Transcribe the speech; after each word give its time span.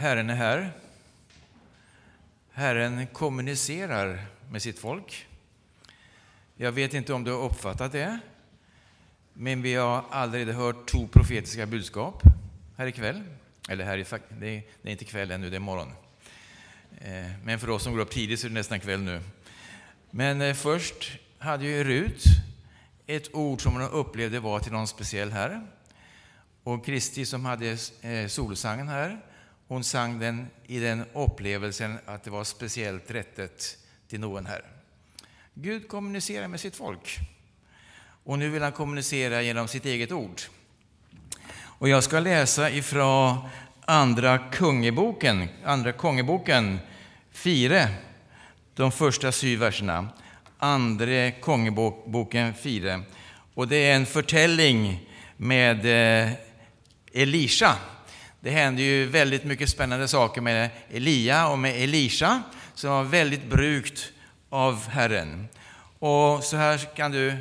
Herren 0.00 0.30
är 0.30 0.34
här. 0.34 0.72
Herren 2.52 3.06
kommunicerar 3.06 4.26
med 4.50 4.62
sitt 4.62 4.78
folk. 4.78 5.26
Jag 6.56 6.72
vet 6.72 6.94
inte 6.94 7.12
om 7.12 7.24
du 7.24 7.32
har 7.32 7.42
uppfattat 7.42 7.92
det, 7.92 8.18
men 9.32 9.62
vi 9.62 9.74
har 9.74 10.04
allerede 10.10 10.52
hört 10.52 10.90
två 10.90 11.06
profetiska 11.06 11.66
budskap 11.66 12.22
här 12.76 12.86
ikväll. 12.86 13.22
Eller 13.68 13.84
här 13.84 13.98
i, 13.98 14.04
det 14.40 14.64
är 14.82 14.90
inte 14.90 15.04
kväll 15.04 15.30
ännu, 15.30 15.50
det 15.50 15.56
är 15.56 15.60
morgon. 15.60 15.92
Eh, 17.00 17.30
men 17.44 17.58
för 17.58 17.70
oss 17.70 17.82
som 17.82 17.92
går 17.92 18.00
upp 18.00 18.10
tidigt 18.10 18.40
så 18.40 18.46
är 18.46 18.48
det 18.48 18.54
nästan 18.54 18.80
kväll 18.80 19.02
nu. 19.02 19.20
Men 20.10 20.40
eh, 20.40 20.54
först 20.54 21.18
hade 21.38 21.64
ju 21.64 21.84
Rut 21.84 22.24
ett 23.06 23.34
ord 23.34 23.62
som 23.62 23.72
hon 23.72 23.82
upplevde 23.82 24.40
var 24.40 24.60
till 24.60 24.72
någon 24.72 24.88
speciell 24.88 25.30
här. 25.32 25.66
Och 26.62 26.86
Kristi 26.86 27.26
som 27.26 27.44
hade 27.44 27.76
eh, 28.02 28.26
solsangen 28.26 28.88
här, 28.88 29.20
hon 29.70 29.84
sang 29.84 30.18
den 30.18 30.46
i 30.66 30.78
den 30.78 31.04
upplevelsen 31.12 31.98
att 32.06 32.24
det 32.24 32.30
var 32.30 32.44
speciellt 32.44 33.10
rättet 33.10 33.78
till 34.08 34.20
någon 34.20 34.46
här. 34.46 34.62
Gud 35.54 35.88
kommunicerar 35.88 36.48
med 36.48 36.60
sitt 36.60 36.76
folk. 36.76 37.18
Och 38.24 38.38
nu 38.38 38.48
vill 38.48 38.62
han 38.62 38.72
kommunicera 38.72 39.42
genom 39.42 39.68
sitt 39.68 39.84
eget 39.84 40.12
ord. 40.12 40.40
Och 41.60 41.88
jag 41.88 42.04
ska 42.04 42.20
läsa 42.20 42.70
ifrån 42.70 43.38
Andra 43.80 44.38
Kungeboken, 44.38 45.48
Andra 45.64 45.92
Kungeboken 45.92 46.78
4, 47.32 47.88
de 48.74 48.92
första 48.92 49.32
sju 49.32 49.56
verserna. 49.56 50.08
Andra 50.58 51.30
Kungeboken 51.30 52.54
4. 52.54 53.02
Och 53.54 53.68
det 53.68 53.76
är 53.76 53.96
en 53.96 54.06
förtälling 54.06 55.08
med 55.36 55.78
eh, 56.24 56.32
Elisha. 57.12 57.76
Det 58.42 58.50
händer 58.50 58.82
ju 58.82 59.06
väldigt 59.06 59.44
mycket 59.44 59.68
spännande 59.68 60.08
saker 60.08 60.40
med 60.40 60.70
Elia 60.90 61.48
och 61.48 61.58
med 61.58 61.82
Elisha 61.82 62.42
som 62.74 62.90
var 62.90 63.04
väldigt 63.04 63.44
brukt 63.44 64.12
av 64.50 64.88
Herren. 64.88 65.48
Och 65.98 66.44
så 66.44 66.56
här 66.56 66.78
kan 66.96 67.10
du 67.10 67.36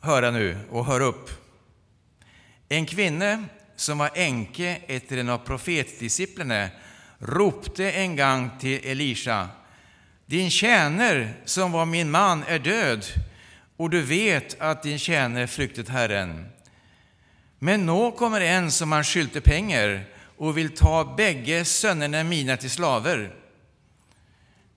höra 0.00 0.30
nu 0.30 0.58
och 0.70 0.86
hör 0.86 1.00
upp. 1.00 1.30
En 2.68 2.86
kvinna 2.86 3.44
som 3.76 3.98
var 3.98 4.10
änke 4.14 4.78
efter 4.86 5.16
en 5.16 5.28
av 5.28 5.38
profetdisciplinerna 5.38 6.68
ropte 7.18 7.90
en 7.90 8.16
gång 8.16 8.50
till 8.60 8.80
Elisha. 8.84 9.48
Din 10.26 10.50
tjäner 10.50 11.34
som 11.44 11.72
var 11.72 11.86
min 11.86 12.10
man 12.10 12.44
är 12.48 12.58
död 12.58 13.06
och 13.76 13.90
du 13.90 14.02
vet 14.02 14.60
att 14.60 14.82
din 14.82 14.98
tjäner 14.98 15.46
flyktet 15.46 15.88
Herren. 15.88 16.46
Men 17.62 17.86
nå 17.86 18.10
kommer 18.10 18.40
en 18.40 18.70
som 18.70 18.92
han 18.92 19.04
skylte 19.04 19.40
pengar 19.40 20.04
och 20.36 20.58
vill 20.58 20.76
ta 20.76 21.14
bägge 21.16 21.64
sönerna 21.64 22.24
mina 22.24 22.56
till 22.56 22.70
slaver. 22.70 23.34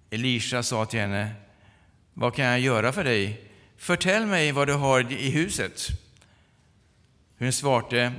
Elisha 0.09 0.63
sa 0.63 0.85
till 0.85 0.99
henne, 0.99 1.31
vad 2.13 2.35
kan 2.35 2.45
jag 2.45 2.59
göra 2.59 2.91
för 2.91 3.03
dig? 3.03 3.49
Förtäll 3.77 4.25
mig 4.25 4.51
vad 4.51 4.67
du 4.67 4.73
har 4.73 5.11
i 5.11 5.29
huset. 5.29 5.87
Hon 7.39 7.53
svarte, 7.53 8.13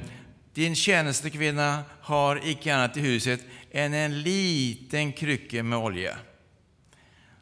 din 0.54 0.74
tjänstekvinna 0.74 1.82
har 2.00 2.40
icke 2.44 2.74
annat 2.74 2.96
i 2.96 3.00
huset 3.00 3.40
än 3.70 3.94
en 3.94 4.22
liten 4.22 5.12
krycka 5.12 5.62
med 5.62 5.78
olja. 5.78 6.16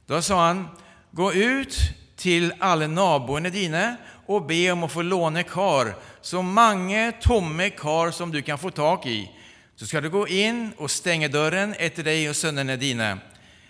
Då 0.06 0.22
sa 0.22 0.46
han, 0.46 0.68
gå 1.10 1.32
ut 1.32 1.78
till 2.16 2.54
alla 2.58 2.86
naboerna 2.86 3.48
dina 3.48 3.96
och 4.26 4.46
be 4.46 4.72
om 4.72 4.84
att 4.84 4.92
få 4.92 5.02
låna 5.02 5.42
kar, 5.42 5.94
så 6.22 6.42
många 6.42 7.12
tomma 7.12 7.70
kar 7.70 8.10
som 8.10 8.32
du 8.32 8.42
kan 8.42 8.58
få 8.58 8.70
tag 8.70 9.06
i. 9.06 9.30
Så 9.76 9.86
ska 9.86 10.00
du 10.00 10.10
gå 10.10 10.28
in 10.28 10.72
och 10.76 10.90
stänga 10.90 11.28
dörren 11.28 11.74
efter 11.74 12.02
dig 12.02 12.28
och 12.28 12.36
sönerna 12.36 12.76
dina. 12.76 13.18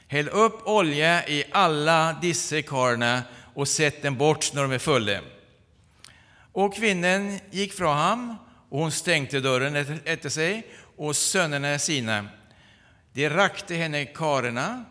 Häll 0.08 0.28
upp 0.28 0.66
olja 0.66 1.28
i 1.28 1.44
alla 1.52 2.16
dessa 2.22 2.62
karna 2.62 3.22
och 3.54 3.68
sätt 3.68 4.02
den 4.02 4.16
bort 4.16 4.52
när 4.54 4.62
de 4.62 4.72
är 4.72 4.78
fulla. 4.78 5.20
Och 6.52 6.74
kvinnan 6.74 7.38
gick 7.50 7.72
från 7.72 7.96
ham 7.96 8.36
och 8.68 8.78
hon 8.78 8.92
stängde 8.92 9.40
dörren 9.40 10.00
efter 10.04 10.28
sig 10.28 10.66
och 10.96 11.16
sönerna 11.16 11.78
sina. 11.78 12.26
De 13.12 13.28
rakte 13.28 13.74
henne 13.74 14.04
karlarna 14.04 14.84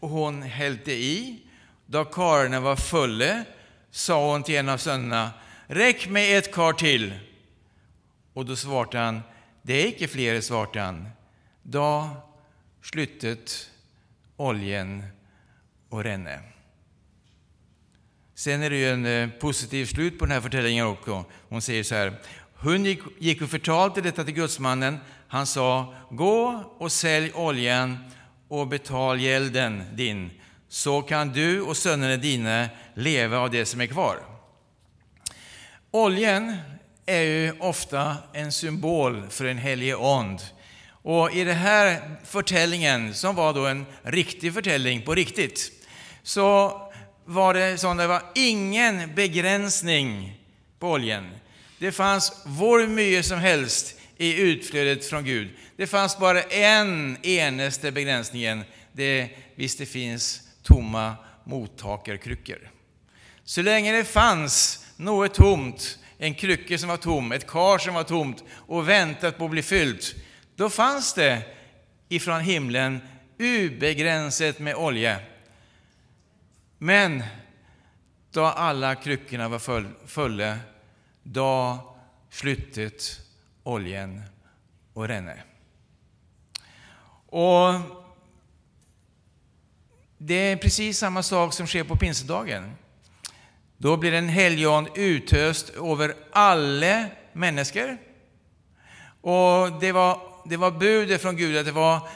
och 0.00 0.08
hon 0.08 0.42
hällde 0.42 0.92
i. 0.92 1.38
Då 1.86 2.04
karlarna 2.04 2.60
var 2.60 2.76
fulla 2.76 3.44
sa 3.90 4.30
hon 4.32 4.42
till 4.42 4.56
en 4.56 4.68
av 4.68 4.78
sönerna, 4.78 5.30
räck 5.68 6.08
mig 6.08 6.34
ett 6.34 6.54
kar 6.54 6.72
till. 6.72 7.14
Och 8.32 8.46
då 8.46 8.56
svarte 8.56 8.98
han, 8.98 9.20
det 9.62 9.74
är 9.74 9.86
icke 9.86 10.08
fler, 10.08 10.40
svarte 10.40 10.80
han. 10.80 11.08
Då 11.62 12.10
sluttet 12.82 13.70
oljen 14.36 15.04
och 15.88 16.04
renne. 16.04 16.40
Sen 18.34 18.62
är 18.62 18.70
det 18.70 18.76
ju 18.76 18.90
en 18.90 19.06
eh, 19.06 19.28
positiv 19.28 19.86
slut 19.86 20.18
på 20.18 20.24
den 20.24 20.34
här 20.34 20.40
förtällningen 20.40 20.86
också. 20.86 21.24
Hon 21.48 21.62
säger 21.62 21.82
så 21.82 21.94
här, 21.94 22.12
hon 22.54 22.84
gick, 22.84 23.00
gick 23.18 23.42
och 23.42 23.50
förtalte 23.50 24.00
detta 24.00 24.24
till 24.24 24.34
gudsmannen. 24.34 24.98
Han 25.28 25.46
sa, 25.46 25.94
gå 26.10 26.64
och 26.78 26.92
sälj 26.92 27.32
oljan 27.34 27.98
och 28.48 28.68
betal 28.68 29.20
gälden 29.20 29.82
din, 29.92 30.30
så 30.68 31.02
kan 31.02 31.32
du 31.32 31.62
och 31.62 31.76
sönerna 31.76 32.16
dina 32.16 32.68
leva 32.94 33.38
av 33.38 33.50
det 33.50 33.64
som 33.64 33.80
är 33.80 33.86
kvar. 33.86 34.37
Oljan 35.90 36.56
är 37.06 37.20
ju 37.20 37.52
ofta 37.58 38.16
en 38.32 38.52
symbol 38.52 39.26
för 39.30 39.44
en 39.44 39.58
helige 39.58 39.94
ond. 39.94 40.40
Och 40.90 41.32
i 41.32 41.44
den 41.44 41.56
här 41.56 42.16
förtällningen, 42.24 43.14
som 43.14 43.34
var 43.34 43.54
då 43.54 43.66
en 43.66 43.86
riktig 44.02 44.54
förtällning 44.54 45.02
på 45.02 45.14
riktigt, 45.14 45.72
så 46.22 46.80
var 47.24 47.54
det 47.54 47.78
så 47.78 47.88
att 47.88 47.98
det 47.98 48.06
var 48.06 48.22
ingen 48.34 49.14
begränsning 49.14 50.38
på 50.78 50.90
oljan. 50.90 51.30
Det 51.78 51.92
fanns 51.92 52.32
hur 52.44 52.88
mycket 52.88 53.26
som 53.26 53.38
helst 53.38 54.00
i 54.16 54.40
utflödet 54.40 55.06
från 55.06 55.24
Gud. 55.24 55.48
Det 55.76 55.86
fanns 55.86 56.18
bara 56.18 56.42
en 56.42 57.16
enaste 57.22 57.92
begränsningen, 57.92 58.64
det 58.92 59.28
visst 59.54 59.78
det 59.78 59.86
finns 59.86 60.40
tomma 60.62 61.16
mottagarkryckor. 61.44 62.70
Så 63.44 63.62
länge 63.62 63.92
det 63.92 64.04
fanns 64.04 64.84
något 64.98 65.34
tomt, 65.34 65.98
en 66.18 66.34
krycka 66.34 66.78
som 66.78 66.88
var 66.88 66.96
tom, 66.96 67.32
ett 67.32 67.46
kar 67.46 67.78
som 67.78 67.94
var 67.94 68.04
tomt 68.04 68.44
och 68.50 68.88
väntat 68.88 69.38
på 69.38 69.44
att 69.44 69.50
bli 69.50 69.62
fyllt, 69.62 70.14
då 70.56 70.70
fanns 70.70 71.14
det 71.14 71.42
ifrån 72.08 72.40
himlen 72.40 73.00
ubegränsat 73.38 74.58
med 74.58 74.74
olja. 74.74 75.20
Men 76.78 77.24
då 78.30 78.44
alla 78.44 78.94
kryckorna 78.94 79.48
var 79.48 79.58
fulla, 80.06 80.58
då 81.22 81.78
sluttet 82.30 83.20
oljan 83.62 84.22
och 84.92 85.08
renne. 85.08 85.42
Och 87.30 87.74
det 90.18 90.34
är 90.34 90.56
precis 90.56 90.98
samma 90.98 91.22
sak 91.22 91.52
som 91.52 91.66
sker 91.66 91.84
på 91.84 91.96
pinsedagen. 91.96 92.72
Då 93.80 93.96
blir 93.96 94.12
en 94.12 94.66
Ande 94.68 94.90
utöst 94.94 95.70
över 95.70 96.14
alla 96.32 97.04
människor. 97.32 97.98
Och 99.20 99.80
det 99.80 99.92
var, 99.92 100.20
det 100.44 100.56
var 100.56 100.70
budet 100.70 101.22
från 101.22 101.36
Gud 101.36 101.56
att 101.56 101.66
det 101.66 101.72
var 101.72 102.08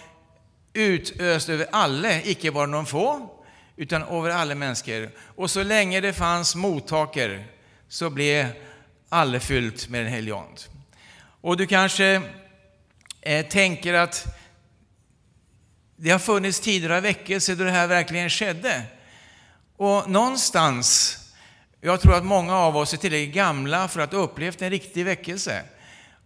utöst 0.72 1.48
över 1.48 1.66
alla, 1.72 2.22
icke 2.22 2.50
bara 2.50 2.66
någon 2.66 2.86
få, 2.86 3.30
utan 3.76 4.02
över 4.02 4.30
alla 4.30 4.54
människor. 4.54 5.10
Och 5.36 5.50
så 5.50 5.62
länge 5.62 6.00
det 6.00 6.12
fanns 6.12 6.54
mottaker 6.54 7.46
så 7.88 8.10
blev 8.10 8.46
alla 9.08 9.40
fyllt 9.40 9.88
med 9.88 10.04
den 10.04 10.12
helige 10.12 10.36
Ande. 10.36 10.60
Och 11.40 11.56
du 11.56 11.66
kanske 11.66 12.22
eh, 13.20 13.46
tänker 13.46 13.94
att 13.94 14.26
det 15.96 16.10
har 16.10 16.18
funnits 16.18 16.60
tider 16.60 16.90
av 16.90 17.02
väckelse 17.02 17.54
då 17.54 17.64
det 17.64 17.70
här 17.70 17.86
verkligen 17.86 18.30
skedde. 18.30 18.82
Och 19.76 20.10
någonstans, 20.10 21.18
jag 21.84 22.00
tror 22.00 22.14
att 22.14 22.24
många 22.24 22.56
av 22.56 22.76
oss 22.76 22.92
är 22.92 22.96
tillräckligt 22.96 23.34
gamla 23.34 23.88
för 23.88 24.00
att 24.00 24.12
ha 24.12 24.18
upplevt 24.18 24.62
en 24.62 24.70
riktig 24.70 25.04
väckelse. 25.04 25.62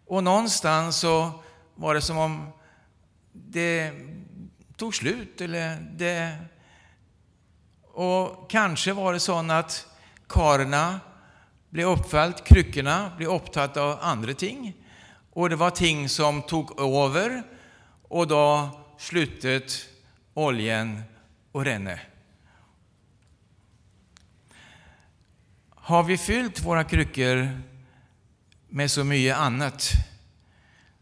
Och 0.06 0.24
någonstans 0.24 0.96
så 0.96 1.30
var 1.74 1.94
det 1.94 2.00
som 2.00 2.18
om 2.18 2.48
det 3.32 3.92
tog 4.76 4.94
slut. 4.94 5.40
Eller 5.40 5.76
det... 5.80 6.36
Och 7.92 8.50
kanske 8.50 8.92
var 8.92 9.12
det 9.12 9.20
så 9.20 9.50
att 9.52 9.86
karna 10.26 11.00
blev 11.70 11.88
uppfällt, 11.88 12.44
kryckorna 12.44 13.12
blev 13.16 13.30
upptagna 13.30 13.82
av 13.82 13.98
andra 14.02 14.34
ting. 14.34 14.74
Och 15.32 15.50
det 15.50 15.56
var 15.56 15.70
ting 15.70 16.08
som 16.08 16.42
tog 16.42 16.80
över 16.80 17.42
och 18.08 18.26
då 18.26 18.68
slutet 18.98 19.72
oljan 20.34 21.02
och 21.52 21.64
renne. 21.64 22.00
Har 25.86 26.02
vi 26.02 26.18
fyllt 26.18 26.64
våra 26.64 26.84
kryckor 26.84 27.60
med 28.68 28.90
så 28.90 29.04
mycket 29.04 29.36
annat 29.36 29.92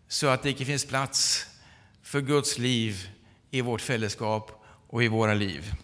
så 0.08 0.26
att 0.26 0.42
det 0.42 0.50
inte 0.50 0.64
finns 0.64 0.84
plats 0.84 1.46
för 2.02 2.20
Guds 2.20 2.58
liv 2.58 3.08
i 3.50 3.60
vårt 3.60 3.80
fällskap 3.80 4.64
och 4.88 5.04
i 5.04 5.08
våra 5.08 5.34
liv. 5.34 5.74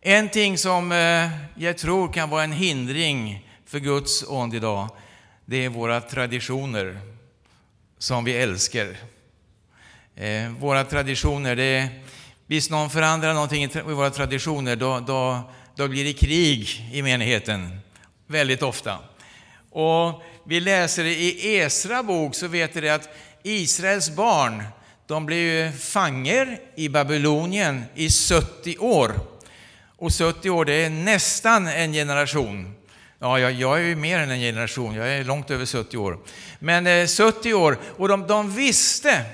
En 0.00 0.28
ting 0.28 0.58
som 0.58 0.92
eh, 0.92 1.30
jag 1.54 1.78
tror 1.78 2.12
kan 2.12 2.30
vara 2.30 2.44
en 2.44 2.52
hindring 2.52 3.48
för 3.66 3.78
Guds 3.78 4.24
ånd 4.28 4.54
idag, 4.54 4.88
det 5.44 5.64
är 5.64 5.68
våra 5.68 6.00
traditioner 6.00 7.00
som 7.98 8.24
vi 8.24 8.36
älskar. 8.36 8.96
Eh, 10.14 10.48
våra 10.48 10.84
traditioner, 10.84 11.56
det 11.56 11.64
är, 11.64 11.88
visst 12.46 12.70
någon 12.70 12.90
förändrar 12.90 13.34
någonting 13.34 13.64
i 13.64 13.82
våra 13.82 14.10
traditioner, 14.10 14.76
då, 14.76 15.00
då, 15.00 15.50
då 15.82 15.88
blir 15.88 16.04
det 16.04 16.12
krig 16.12 16.90
i 16.92 17.02
menigheten. 17.02 17.78
Väldigt 18.26 18.62
ofta. 18.62 18.98
Och 19.70 20.22
vi 20.46 20.60
läser 20.60 21.04
i 21.04 21.56
Esra 21.56 22.02
bok 22.02 22.34
så 22.34 22.48
vet 22.48 22.76
vi 22.76 22.88
att 22.88 23.08
Israels 23.42 24.10
barn, 24.10 24.62
de 25.06 25.26
blev 25.26 25.78
fanger 25.78 26.60
i 26.74 26.88
Babylonien 26.88 27.84
i 27.94 28.10
70 28.10 28.78
år. 28.78 29.12
Och 29.96 30.14
70 30.14 30.50
år, 30.50 30.64
det 30.64 30.72
är 30.72 30.90
nästan 30.90 31.66
en 31.66 31.92
generation. 31.92 32.74
Ja, 33.18 33.38
jag, 33.38 33.52
jag, 33.52 33.78
är 33.78 33.82
ju 33.82 33.96
mer 33.96 34.18
än 34.18 34.30
en 34.30 34.40
generation, 34.40 34.94
jag 34.94 35.08
är 35.08 35.24
långt 35.24 35.50
över 35.50 35.66
70 35.66 35.96
år. 35.96 36.18
Men 36.58 36.86
eh, 36.86 37.06
70 37.06 37.54
år, 37.54 37.78
och 37.96 38.08
de, 38.08 38.26
de 38.26 38.54
visste, 38.54 39.24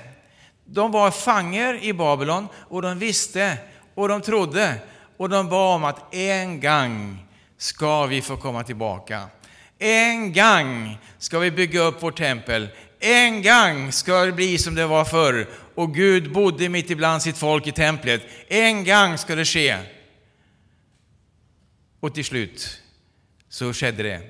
de 0.65 0.91
var 0.91 1.11
fanger 1.11 1.83
i 1.83 1.93
Babylon, 1.93 2.47
och 2.55 2.81
de 2.81 2.99
visste, 2.99 3.57
och 3.95 4.07
de 4.07 4.21
trodde, 4.21 4.75
och 5.19 5.29
de 5.29 5.49
bad 5.49 5.75
om 5.75 5.83
att 5.83 6.13
en 6.13 6.59
gång 6.59 7.25
ska 7.57 8.05
vi 8.05 8.21
få 8.21 8.37
komma 8.37 8.63
tillbaka. 8.63 9.27
En 9.79 10.33
gång 10.33 10.97
ska 11.17 11.39
vi 11.39 11.51
bygga 11.51 11.81
upp 11.81 12.03
vårt 12.03 12.17
tempel. 12.17 12.67
En 12.99 13.43
gång 13.43 13.91
ska 13.91 14.25
det 14.25 14.31
bli 14.31 14.57
som 14.57 14.75
det 14.75 14.87
var 14.87 15.05
förr 15.05 15.47
och 15.75 15.93
Gud 15.95 16.33
bodde 16.33 16.69
mitt 16.69 16.89
ibland 16.89 17.21
sitt 17.21 17.37
folk 17.37 17.67
i 17.67 17.71
templet. 17.71 18.21
En 18.47 18.85
gång 18.85 19.17
ska 19.17 19.35
det 19.35 19.45
ske. 19.45 19.77
Och 21.99 22.15
till 22.15 22.25
slut 22.25 22.81
så 23.49 23.73
skedde 23.73 24.03
det. 24.03 24.21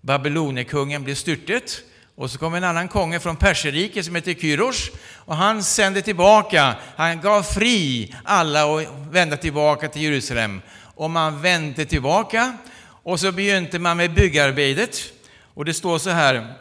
Babylonekungen 0.00 1.04
blev 1.04 1.14
styrtet 1.14 1.82
och 2.16 2.30
så 2.30 2.38
kom 2.38 2.54
en 2.54 2.64
annan 2.64 2.88
konge 2.88 3.20
från 3.20 3.36
Perserriket 3.36 4.04
som 4.04 4.14
heter 4.14 4.34
Kyros 4.34 4.90
och 5.14 5.36
han 5.36 5.62
sände 5.62 6.02
tillbaka, 6.02 6.76
han 6.96 7.20
gav 7.20 7.42
fri 7.42 8.14
alla 8.24 8.66
och 8.66 8.82
vända 9.10 9.36
tillbaka 9.36 9.88
till 9.88 10.02
Jerusalem. 10.02 10.62
Och 10.94 11.10
man 11.10 11.42
vände 11.42 11.86
tillbaka 11.86 12.56
och 13.02 13.20
så 13.20 13.32
begynte 13.32 13.78
man 13.78 13.96
med 13.96 14.14
byggarbetet. 14.14 15.12
Och 15.54 15.64
det 15.64 15.74
står 15.74 15.98
så 15.98 16.10
här, 16.10 16.54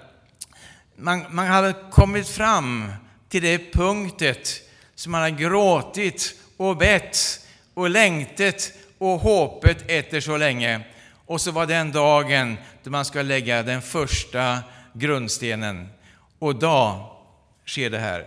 man, 0.96 1.26
man 1.30 1.48
hade 1.48 1.74
kommit 1.92 2.30
fram 2.30 2.92
till 3.30 3.42
det 3.42 3.74
punktet 3.74 4.50
som 4.96 5.12
man 5.12 5.22
har 5.22 5.30
gråtit 5.30 6.36
och 6.58 6.78
bett 6.78 7.40
och 7.74 7.90
längtat 7.90 8.72
och 8.98 9.20
hoppet 9.20 9.84
efter 9.88 10.22
så 10.22 10.38
länge. 10.38 10.82
Och 11.26 11.42
så 11.42 11.52
var 11.52 11.66
den 11.66 11.92
dagen 11.92 12.58
då 12.84 12.90
man 12.90 13.06
ska 13.06 13.22
lägga 13.22 13.64
den 13.64 13.82
första 13.82 14.60
grundstenen. 15.00 15.90
Och 16.40 16.56
då 16.56 17.12
sker 17.66 17.90
det 17.90 18.00
här. 18.00 18.26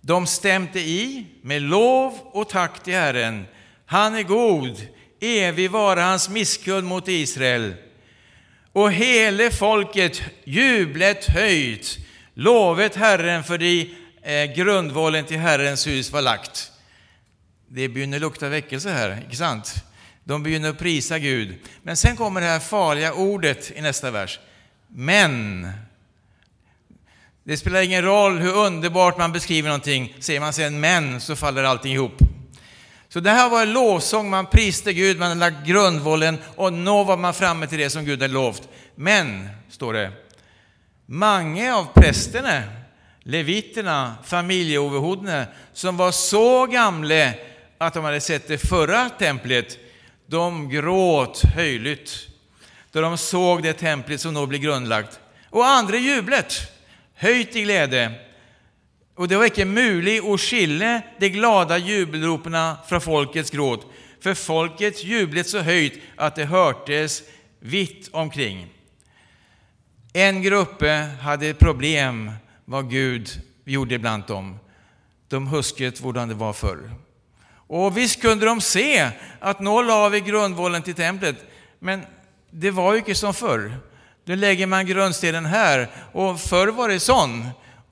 De 0.00 0.26
stämde 0.26 0.80
i 0.80 1.26
med 1.42 1.62
lov 1.62 2.18
och 2.22 2.48
tack 2.48 2.82
till 2.82 2.94
Herren. 2.94 3.46
Han 3.86 4.14
är 4.14 4.22
god, 4.22 4.86
evig 5.20 5.70
vara 5.70 6.02
hans 6.02 6.28
misskund 6.28 6.86
mot 6.86 7.08
Israel. 7.08 7.74
Och 8.72 8.92
hele 8.92 9.50
folket 9.50 10.22
jublet 10.44 11.24
höjt, 11.24 11.98
lovet 12.34 12.96
Herren 12.96 13.44
för 13.44 13.58
de 13.58 13.94
eh, 14.22 14.54
grundvålen 14.54 15.24
till 15.24 15.38
Herrens 15.38 15.86
hus 15.86 16.12
var 16.12 16.22
lagt. 16.22 16.72
Det 17.68 17.88
begynner 17.88 18.18
lukta 18.18 18.48
väckelse 18.48 18.90
här, 18.90 19.20
inte 19.24 19.36
sant? 19.36 19.74
De 20.24 20.42
begynner 20.42 20.72
prisa 20.72 21.18
Gud. 21.18 21.58
Men 21.82 21.96
sen 21.96 22.16
kommer 22.16 22.40
det 22.40 22.46
här 22.46 22.60
farliga 22.60 23.12
ordet 23.12 23.72
i 23.76 23.80
nästa 23.80 24.10
vers. 24.10 24.40
Men. 24.88 25.68
Det 27.44 27.56
spelar 27.56 27.82
ingen 27.82 28.02
roll 28.02 28.38
hur 28.38 28.54
underbart 28.54 29.18
man 29.18 29.32
beskriver 29.32 29.68
någonting. 29.68 30.16
Säger 30.20 30.40
man 30.40 30.52
sen 30.52 30.80
men 30.80 31.20
så 31.20 31.36
faller 31.36 31.64
allting 31.64 31.92
ihop. 31.92 32.18
Så 33.08 33.20
det 33.20 33.30
här 33.30 33.50
var 33.50 33.62
en 33.62 33.72
lovsång, 33.72 34.30
man 34.30 34.46
priste 34.46 34.92
Gud, 34.92 35.18
man 35.18 35.28
hade 35.28 35.40
lagt 35.40 35.66
grundvålen 35.66 36.38
och 36.56 36.72
nå 36.72 37.04
var 37.04 37.16
man 37.16 37.34
framme 37.34 37.66
till 37.66 37.78
det 37.78 37.90
som 37.90 38.04
Gud 38.04 38.22
hade 38.22 38.32
lovt. 38.32 38.68
Men, 38.94 39.48
står 39.70 39.92
det, 39.92 40.12
många 41.06 41.76
av 41.76 41.86
prästerna, 41.94 42.62
leviterna, 43.22 44.14
familjeoverhodne, 44.24 45.46
som 45.72 45.96
var 45.96 46.12
så 46.12 46.66
gamla 46.66 47.30
att 47.78 47.94
de 47.94 48.04
hade 48.04 48.20
sett 48.20 48.48
det 48.48 48.58
förra 48.58 49.08
templet, 49.08 49.78
de 50.26 50.68
gråt 50.68 51.42
höjligt 51.54 52.26
då 52.92 53.00
de 53.00 53.18
såg 53.18 53.62
det 53.62 53.72
templet 53.72 54.20
som 54.20 54.34
då 54.34 54.46
blev 54.46 54.60
grundlagt. 54.60 55.20
Och 55.50 55.66
andra 55.66 55.96
jublet, 55.96 56.79
höjt 57.20 57.56
i 57.56 57.62
glädje. 57.62 58.12
Och 59.14 59.28
det 59.28 59.36
var 59.36 59.44
icke 59.44 59.64
möjligt 59.64 60.24
att 60.24 60.40
skilja 60.40 61.02
de 61.18 61.28
glada 61.28 61.78
jubelropen 61.78 62.56
från 62.88 63.00
folkets 63.00 63.50
gråt, 63.50 63.86
för 64.20 64.34
folket 64.34 65.04
jublet 65.04 65.48
så 65.48 65.58
höjt 65.58 66.00
att 66.16 66.36
det 66.36 66.44
hörtes 66.44 67.22
vitt 67.58 68.08
omkring. 68.12 68.66
En 70.12 70.42
grupp 70.42 70.82
hade 71.20 71.54
problem 71.54 72.32
vad 72.64 72.90
Gud 72.90 73.28
gjorde 73.64 73.98
bland 73.98 74.26
dem. 74.26 74.58
De 75.28 75.46
husket 75.48 76.04
hur 76.04 76.12
det 76.12 76.34
var 76.34 76.52
förr. 76.52 76.90
Och 77.52 77.96
visst 77.96 78.20
kunde 78.20 78.46
de 78.46 78.60
se 78.60 79.10
att 79.40 79.60
nå 79.60 79.82
la 79.82 80.08
vi 80.08 80.20
grundvålen 80.20 80.82
till 80.82 80.94
templet, 80.94 81.36
men 81.78 82.02
det 82.50 82.70
var 82.70 82.92
ju 82.92 82.98
inte 82.98 83.14
som 83.14 83.34
förr. 83.34 83.89
Nu 84.24 84.36
lägger 84.36 84.66
man 84.66 84.86
grundstenen 84.86 85.46
här 85.46 85.88
och 86.12 86.40
förr 86.40 86.68
var 86.68 86.88
det 86.88 87.00
sån. 87.00 87.48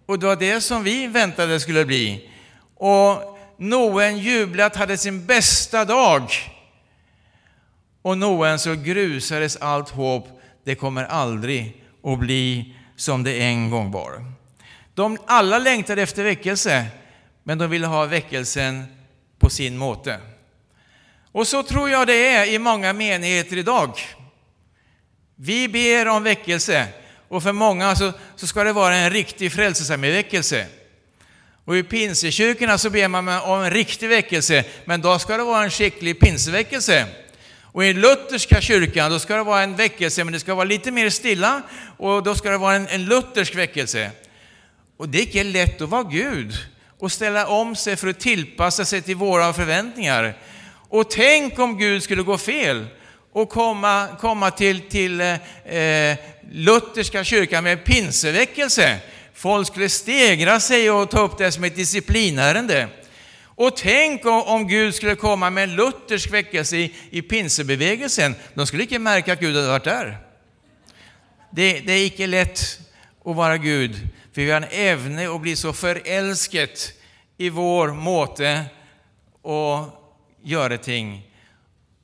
Och 0.06 0.18
det 0.18 0.26
var 0.26 0.36
det 0.36 0.60
som 0.60 0.84
vi 0.84 1.06
väntade 1.06 1.60
skulle 1.60 1.84
bli. 1.84 2.30
Och 2.76 3.38
Noen 3.56 4.18
jublat 4.18 4.76
hade 4.76 4.98
sin 4.98 5.26
bästa 5.26 5.84
dag. 5.84 6.30
Och 8.02 8.18
Noen 8.18 8.58
så 8.58 8.74
grusades 8.74 9.56
allt 9.56 9.90
hopp. 9.90 10.28
Det 10.64 10.74
kommer 10.74 11.04
aldrig 11.04 11.84
att 12.04 12.18
bli 12.18 12.74
som 12.96 13.24
det 13.24 13.42
en 13.42 13.70
gång 13.70 13.90
var. 13.90 14.24
De 14.94 15.18
alla 15.26 15.58
längtade 15.58 16.02
efter 16.02 16.24
väckelse, 16.24 16.86
men 17.42 17.58
de 17.58 17.70
ville 17.70 17.86
ha 17.86 18.04
väckelsen 18.04 18.84
på 19.38 19.50
sin 19.50 19.76
måte. 19.76 20.20
Och 21.32 21.46
så 21.46 21.62
tror 21.62 21.90
jag 21.90 22.06
det 22.06 22.28
är 22.28 22.46
i 22.46 22.58
många 22.58 22.92
menigheter 22.92 23.56
idag. 23.56 23.90
Vi 25.40 25.68
ber 25.68 26.08
om 26.08 26.22
väckelse 26.22 26.86
och 27.28 27.42
för 27.42 27.52
många 27.52 27.96
så, 27.96 28.12
så 28.36 28.46
ska 28.46 28.64
det 28.64 28.72
vara 28.72 28.94
en 28.94 29.10
riktig 29.10 29.52
frälsningsarméväckelse. 29.52 30.66
Och 31.64 31.76
i 31.76 31.82
pinsekyrkorna 31.82 32.78
så 32.78 32.90
ber 32.90 33.08
man 33.08 33.28
om 33.28 33.60
en 33.60 33.70
riktig 33.70 34.08
väckelse, 34.08 34.64
men 34.84 35.00
då 35.00 35.18
ska 35.18 35.36
det 35.36 35.44
vara 35.44 35.64
en 35.64 35.70
skicklig 35.70 36.20
pinseväckelse. 36.20 37.06
Och 37.62 37.84
i 37.84 37.92
lutherska 37.92 38.60
kyrkan 38.60 39.10
då 39.10 39.18
ska 39.18 39.36
det 39.36 39.42
vara 39.42 39.62
en 39.62 39.76
väckelse, 39.76 40.24
men 40.24 40.32
det 40.32 40.40
ska 40.40 40.54
vara 40.54 40.64
lite 40.64 40.90
mer 40.90 41.10
stilla 41.10 41.62
och 41.96 42.22
då 42.22 42.34
ska 42.34 42.50
det 42.50 42.58
vara 42.58 42.74
en, 42.74 42.88
en 42.88 43.04
luthersk 43.04 43.54
väckelse. 43.54 44.10
Och 44.96 45.08
det 45.08 45.18
är 45.18 45.22
inte 45.22 45.44
lätt 45.44 45.80
att 45.80 45.88
vara 45.88 46.02
Gud 46.02 46.54
och 46.98 47.12
ställa 47.12 47.46
om 47.46 47.76
sig 47.76 47.96
för 47.96 48.08
att 48.08 48.20
tillpassa 48.20 48.84
sig 48.84 49.02
till 49.02 49.16
våra 49.16 49.52
förväntningar. 49.52 50.36
Och 50.88 51.10
tänk 51.10 51.58
om 51.58 51.78
Gud 51.78 52.02
skulle 52.02 52.22
gå 52.22 52.38
fel 52.38 52.86
och 53.38 53.48
komma, 53.48 54.08
komma 54.20 54.50
till, 54.50 54.80
till 54.80 55.20
eh, 55.20 55.76
eh, 55.76 56.18
lutherska 56.50 57.24
kyrkan 57.24 57.64
med 57.64 57.84
pinseväckelse. 57.84 58.98
Folk 59.34 59.66
skulle 59.66 59.88
stegra 59.88 60.60
sig 60.60 60.90
och 60.90 61.10
ta 61.10 61.20
upp 61.20 61.38
det 61.38 61.52
som 61.52 61.64
ett 61.64 61.76
disciplinärende. 61.76 62.88
Och 63.44 63.76
tänk 63.76 64.26
om 64.26 64.68
Gud 64.68 64.94
skulle 64.94 65.14
komma 65.14 65.50
med 65.50 65.64
en 65.64 65.76
luthersk 65.76 66.32
väckelse 66.32 66.76
i, 66.76 66.94
i 67.10 67.22
pinsebevägelsen. 67.22 68.34
De 68.54 68.66
skulle 68.66 68.82
inte 68.82 68.98
märka 68.98 69.32
att 69.32 69.40
Gud 69.40 69.56
hade 69.56 69.68
varit 69.68 69.84
där. 69.84 70.18
Det, 71.50 71.80
det 71.80 71.92
är 71.92 72.06
icke 72.06 72.26
lätt 72.26 72.80
att 73.24 73.36
vara 73.36 73.56
Gud, 73.56 73.94
för 74.34 74.42
vi 74.42 74.50
har 74.50 74.60
en 74.60 74.68
ävne 74.70 75.34
att 75.34 75.40
bli 75.40 75.56
så 75.56 75.72
förälsket 75.72 76.92
i 77.36 77.48
vår 77.50 77.88
måte 77.88 78.64
att 79.44 79.94
göra 80.42 80.78
ting. 80.78 81.27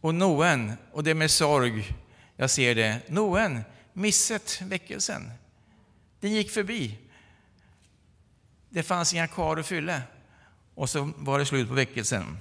Och 0.04 0.14
Noen, 0.14 0.73
och 0.92 1.04
det 1.04 1.11
är 1.11 1.14
med 1.14 1.30
sorg 1.30 1.94
jag 2.37 2.50
ser 2.50 2.75
det, 2.75 3.00
Noen 3.08 3.64
missat 3.92 4.61
väckelsen. 4.64 5.30
Den 6.20 6.32
gick 6.32 6.50
förbi. 6.50 6.99
Det 8.70 8.82
fanns 8.82 9.14
inga 9.14 9.26
kvar 9.26 9.56
att 9.56 9.66
fylla. 9.66 10.02
Och 10.75 10.90
så 10.90 11.12
var 11.16 11.38
det 11.38 11.46
slut 11.46 11.68
på 11.68 11.75
väckelsen. 11.75 12.38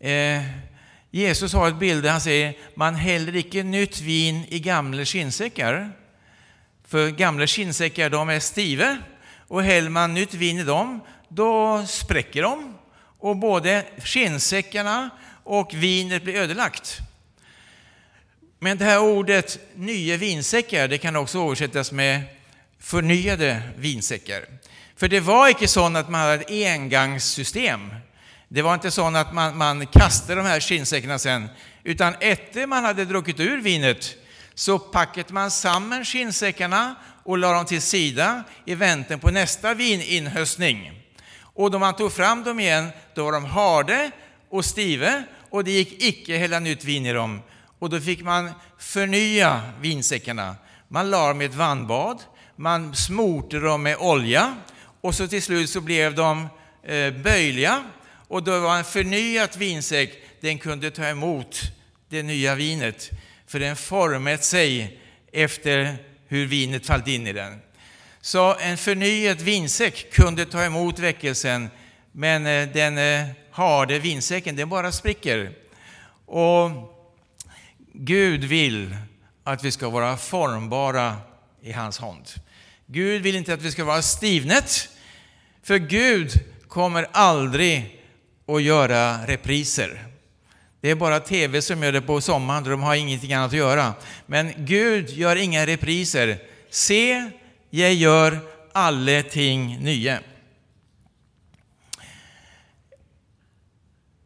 Eh, 0.00 0.42
Jesus 1.10 1.52
har 1.52 1.68
ett 1.68 1.78
bild 1.78 2.02
där 2.02 2.10
han 2.10 2.20
säger, 2.20 2.58
man 2.74 2.94
häller 2.94 3.36
icke 3.36 3.62
nytt 3.62 4.00
vin 4.00 4.44
i 4.48 4.60
gamla 4.60 5.04
skinnsäckar. 5.04 5.92
För 6.84 7.10
gamla 7.10 7.46
skinnsäckar 7.46 8.10
de 8.10 8.28
är 8.28 8.40
stiva 8.40 8.98
och 9.48 9.62
häller 9.62 9.90
man 9.90 10.14
nytt 10.14 10.34
vin 10.34 10.58
i 10.58 10.64
dem, 10.64 11.00
då 11.28 11.84
spräcker 11.86 12.42
de 12.42 12.74
och 13.18 13.36
både 13.36 13.86
skinnsäckarna 13.98 15.10
och 15.44 15.74
vinet 15.74 16.22
blir 16.24 16.34
ödelagt. 16.34 16.98
Men 18.58 18.78
det 18.78 18.84
här 18.84 19.00
ordet 19.00 19.58
nya 19.74 20.16
vinsäckar, 20.16 20.88
det 20.88 20.98
kan 20.98 21.16
också 21.16 21.44
översättas 21.44 21.92
med 21.92 22.22
förnyade 22.78 23.62
vinsäckar. 23.76 24.44
För 24.96 25.08
det 25.08 25.20
var 25.20 25.48
inte 25.48 25.68
så 25.68 25.86
att 25.86 26.08
man 26.10 26.20
hade 26.20 26.34
ett 26.34 26.50
engångssystem. 26.50 27.94
Det 28.48 28.62
var 28.62 28.74
inte 28.74 28.90
så 28.90 29.16
att 29.16 29.34
man, 29.34 29.56
man 29.56 29.86
kastade 29.86 30.34
de 30.34 30.46
här 30.46 30.60
skinnsäckarna 30.60 31.18
sen, 31.18 31.48
utan 31.84 32.14
efter 32.20 32.66
man 32.66 32.84
hade 32.84 33.04
druckit 33.04 33.40
ur 33.40 33.60
vinet 33.60 34.14
så 34.54 34.78
packade 34.78 35.32
man 35.32 35.50
samman 35.50 36.04
skinnsäckarna 36.04 36.94
och 37.24 37.38
la 37.38 37.52
dem 37.52 37.64
till 37.64 37.82
sida 37.82 38.44
i 38.64 38.74
väntan 38.74 39.20
på 39.20 39.30
nästa 39.30 39.74
vininhöstning. 39.74 41.02
Och 41.54 41.70
då 41.70 41.78
man 41.78 41.96
tog 41.96 42.12
fram 42.12 42.44
dem 42.44 42.60
igen, 42.60 42.88
då 43.14 43.24
var 43.24 43.32
de 43.32 43.44
harde 43.44 44.10
och 44.52 44.64
stive 44.64 45.22
och 45.50 45.64
det 45.64 45.70
gick 45.70 46.02
icke 46.02 46.36
hälla 46.36 46.58
nytt 46.58 46.84
vin 46.84 47.06
i 47.06 47.12
dem. 47.12 47.42
Och 47.78 47.90
då 47.90 48.00
fick 48.00 48.22
man 48.22 48.50
förnya 48.78 49.62
vinsäckarna. 49.80 50.56
Man 50.88 51.10
la 51.10 51.28
dem 51.28 51.42
i 51.42 51.44
ett 51.44 51.54
vandbad, 51.54 52.22
man 52.56 52.94
smorte 52.94 53.58
dem 53.58 53.82
med 53.82 53.96
olja 53.96 54.56
och 55.00 55.14
så 55.14 55.28
till 55.28 55.42
slut 55.42 55.70
så 55.70 55.80
blev 55.80 56.14
de 56.14 56.48
eh, 56.82 57.12
böjliga 57.12 57.84
och 58.28 58.42
då 58.42 58.60
var 58.60 58.76
en 58.76 58.84
förnyad 58.84 59.56
vinsäck, 59.56 60.10
den 60.40 60.58
kunde 60.58 60.90
ta 60.90 61.04
emot 61.04 61.60
det 62.08 62.22
nya 62.22 62.54
vinet 62.54 63.10
för 63.46 63.60
den 63.60 63.76
format 63.76 64.44
sig 64.44 65.00
efter 65.32 65.96
hur 66.28 66.46
vinet 66.46 66.86
fallit 66.86 67.08
in 67.08 67.26
i 67.26 67.32
den. 67.32 67.60
Så 68.20 68.56
en 68.58 68.76
förnyad 68.76 69.40
vinsäck 69.40 70.12
kunde 70.12 70.44
ta 70.44 70.64
emot 70.64 70.98
väckelsen, 70.98 71.70
men 72.12 72.46
eh, 72.46 72.68
den 72.68 72.98
eh, 72.98 73.26
eh, 73.52 73.56
harde 73.56 73.98
vinsäcken, 73.98 74.56
den 74.56 74.68
bara 74.68 74.92
spricker. 74.92 75.52
Och 76.26 76.70
Gud 77.92 78.44
vill 78.44 78.96
att 79.44 79.64
vi 79.64 79.70
ska 79.70 79.88
vara 79.88 80.16
formbara 80.16 81.16
i 81.62 81.72
hans 81.72 81.98
hand. 81.98 82.28
Gud 82.86 83.22
vill 83.22 83.36
inte 83.36 83.54
att 83.54 83.62
vi 83.62 83.72
ska 83.72 83.84
vara 83.84 84.02
stivnet, 84.02 84.88
för 85.62 85.76
Gud 85.78 86.32
kommer 86.68 87.06
aldrig 87.12 88.02
att 88.46 88.62
göra 88.62 89.26
repriser. 89.26 90.06
Det 90.80 90.90
är 90.90 90.94
bara 90.94 91.20
tv 91.20 91.62
som 91.62 91.82
gör 91.82 91.92
det 91.92 92.00
på 92.00 92.20
sommaren, 92.20 92.64
de 92.64 92.82
har 92.82 92.94
ingenting 92.94 93.32
annat 93.32 93.50
att 93.50 93.58
göra. 93.58 93.94
Men 94.26 94.52
Gud 94.56 95.10
gör 95.10 95.36
inga 95.36 95.66
repriser. 95.66 96.38
Se, 96.70 97.30
jag 97.70 97.94
gör 97.94 98.38
alla 98.72 99.22
ting 99.22 99.78
nya. 99.80 100.18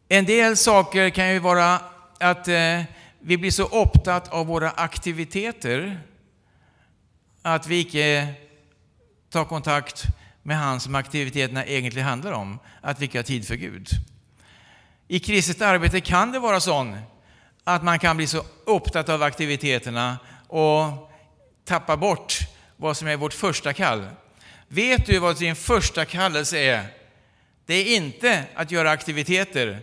En 0.08 0.24
del 0.24 0.56
saker 0.56 1.10
kan 1.10 1.32
ju 1.32 1.38
vara 1.38 1.80
att 2.18 2.48
eh, 2.48 2.82
vi 3.20 3.36
blir 3.36 3.50
så 3.50 3.64
upptatt 3.64 4.28
av 4.28 4.46
våra 4.46 4.70
aktiviteter 4.70 6.00
att 7.42 7.66
vi 7.66 7.80
inte 7.80 8.34
tar 9.30 9.44
kontakt 9.44 10.04
med 10.42 10.56
han 10.56 10.80
som 10.80 10.94
aktiviteterna 10.94 11.66
egentligen 11.66 12.08
handlar 12.08 12.32
om, 12.32 12.58
att 12.80 13.00
vi 13.00 13.04
inte 13.04 13.18
har 13.18 13.22
tid 13.22 13.46
för 13.46 13.54
Gud. 13.54 13.88
I 15.08 15.18
kristet 15.18 15.62
arbete 15.62 16.00
kan 16.00 16.32
det 16.32 16.38
vara 16.38 16.60
så 16.60 16.94
att 17.64 17.82
man 17.84 17.98
kan 17.98 18.16
bli 18.16 18.26
så 18.26 18.44
upptatt 18.64 19.08
av 19.08 19.22
aktiviteterna 19.22 20.18
och 20.48 21.10
tappa 21.64 21.96
bort 21.96 22.38
vad 22.76 22.96
som 22.96 23.08
är 23.08 23.16
vårt 23.16 23.34
första 23.34 23.72
kall. 23.72 24.06
Vet 24.68 25.06
du 25.06 25.18
vad 25.18 25.38
din 25.38 25.56
första 25.56 26.04
kallelse 26.04 26.58
är? 26.58 26.86
Det 27.66 27.74
är 27.74 27.96
inte 27.96 28.44
att 28.54 28.70
göra 28.70 28.90
aktiviteter. 28.90 29.82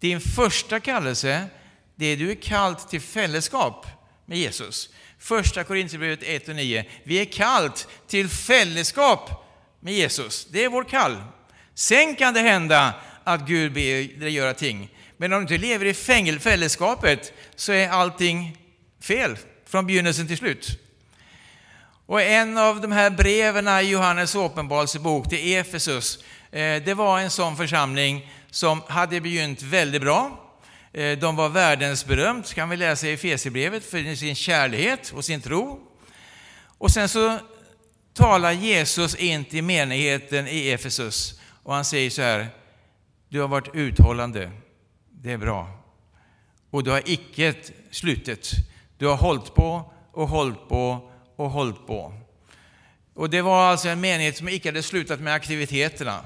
Din 0.00 0.20
första 0.20 0.80
kallelse, 0.80 1.46
det 1.94 2.06
är 2.06 2.16
du 2.16 2.30
är 2.30 2.34
kallt 2.34 2.88
till 2.88 3.00
fällskap 3.00 3.86
med 4.26 4.38
Jesus. 4.38 4.88
Första 5.18 5.64
Korinthierbrevet 5.64 6.22
1 6.22 6.48
och 6.48 6.56
9. 6.56 6.84
Vi 7.04 7.20
är 7.20 7.24
kallt 7.24 7.88
till 8.06 8.28
fällskap 8.28 9.30
med 9.80 9.94
Jesus. 9.94 10.46
Det 10.50 10.64
är 10.64 10.68
vår 10.68 10.84
kall. 10.84 11.16
Sen 11.74 12.14
kan 12.14 12.34
det 12.34 12.40
hända 12.40 12.94
att 13.24 13.46
Gud 13.46 13.72
ber 13.72 14.20
dig 14.20 14.30
göra 14.30 14.54
ting. 14.54 14.88
Men 15.16 15.32
om 15.32 15.46
du 15.46 15.54
inte 15.54 15.66
lever 15.66 15.86
i 15.86 15.94
fällskapet 16.38 17.32
så 17.56 17.72
är 17.72 17.88
allting 17.88 18.58
fel 19.02 19.36
från 19.66 19.86
begynnelsen 19.86 20.26
till 20.26 20.36
slut. 20.36 20.78
Och 22.06 22.22
en 22.22 22.58
av 22.58 22.80
de 22.80 22.92
här 22.92 23.10
breven 23.10 23.68
i 23.68 23.90
Johannes 23.90 24.34
åpenbarelsebok 24.34 25.28
till 25.28 25.54
Efesus, 25.54 26.18
eh, 26.50 26.82
det 26.82 26.94
var 26.94 27.20
en 27.20 27.30
sån 27.30 27.56
församling 27.56 28.30
som 28.50 28.82
hade 28.86 29.20
begynt 29.20 29.62
väldigt 29.62 30.02
bra. 30.02 30.50
Eh, 30.92 31.18
de 31.18 31.36
var 31.36 31.48
världens 31.48 32.06
berömt, 32.06 32.54
kan 32.54 32.68
vi 32.68 32.76
läsa 32.76 33.06
i 33.06 33.12
Efesierbrevet, 33.12 33.84
för 33.84 34.14
sin 34.14 34.34
kärlighet 34.34 35.12
och 35.16 35.24
sin 35.24 35.40
tro. 35.40 35.80
Och 36.78 36.90
sen 36.90 37.08
så 37.08 37.38
talar 38.14 38.52
Jesus 38.52 39.14
in 39.14 39.44
till 39.44 39.64
menigheten 39.64 40.48
i 40.48 40.68
Efesus 40.68 41.40
och 41.62 41.74
han 41.74 41.84
säger 41.84 42.10
så 42.10 42.22
här, 42.22 42.48
du 43.28 43.40
har 43.40 43.48
varit 43.48 43.74
uthållande, 43.74 44.50
det 45.10 45.32
är 45.32 45.38
bra. 45.38 45.80
Och 46.70 46.84
du 46.84 46.90
har 46.90 47.02
icke 47.06 47.54
slutet. 47.90 48.50
Du 48.98 49.06
har 49.06 49.16
hållit 49.16 49.54
på 49.54 49.92
och 50.12 50.28
hållit 50.28 50.68
på 50.68 51.10
och 51.36 51.50
hållit 51.50 51.86
på. 51.86 52.14
Och 53.14 53.30
det 53.30 53.42
var 53.42 53.64
alltså 53.64 53.88
en 53.88 54.00
menighet 54.00 54.36
som 54.36 54.48
icke 54.48 54.68
hade 54.68 54.82
slutat 54.82 55.20
med 55.20 55.34
aktiviteterna. 55.34 56.24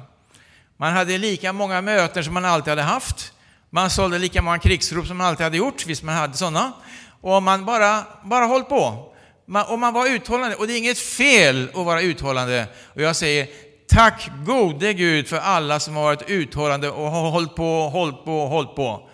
Man 0.76 0.92
hade 0.92 1.18
lika 1.18 1.52
många 1.52 1.80
möten 1.80 2.24
som 2.24 2.34
man 2.34 2.44
alltid 2.44 2.70
hade 2.70 2.82
haft. 2.82 3.32
Man 3.70 3.90
sålde 3.90 4.18
lika 4.18 4.42
många 4.42 4.58
krigsrop 4.58 5.06
som 5.06 5.16
man 5.16 5.26
alltid 5.26 5.44
hade 5.44 5.56
gjort, 5.56 5.86
visst 5.86 6.02
man 6.02 6.14
hade 6.14 6.36
sådana. 6.36 6.72
Och 7.20 7.42
man 7.42 7.64
bara, 7.64 8.06
bara 8.24 8.44
håll 8.44 8.64
på. 8.64 9.12
Man, 9.46 9.66
och 9.66 9.78
man 9.78 9.94
var 9.94 10.06
uthållande. 10.06 10.56
Och 10.56 10.66
det 10.66 10.72
är 10.72 10.78
inget 10.78 10.98
fel 10.98 11.68
att 11.68 11.74
vara 11.74 12.02
uthållande. 12.02 12.66
Och 12.94 13.02
jag 13.02 13.16
säger, 13.16 13.48
tack 13.88 14.30
gode 14.46 14.92
Gud 14.92 15.28
för 15.28 15.36
alla 15.36 15.80
som 15.80 15.94
har 15.94 16.02
varit 16.02 16.30
uthållande 16.30 16.90
och 16.90 17.10
har 17.10 17.30
hållit 17.30 17.54
på, 17.54 17.88
hållit 17.88 18.24
på, 18.24 18.46
hållit 18.46 18.74
på. 18.76 19.08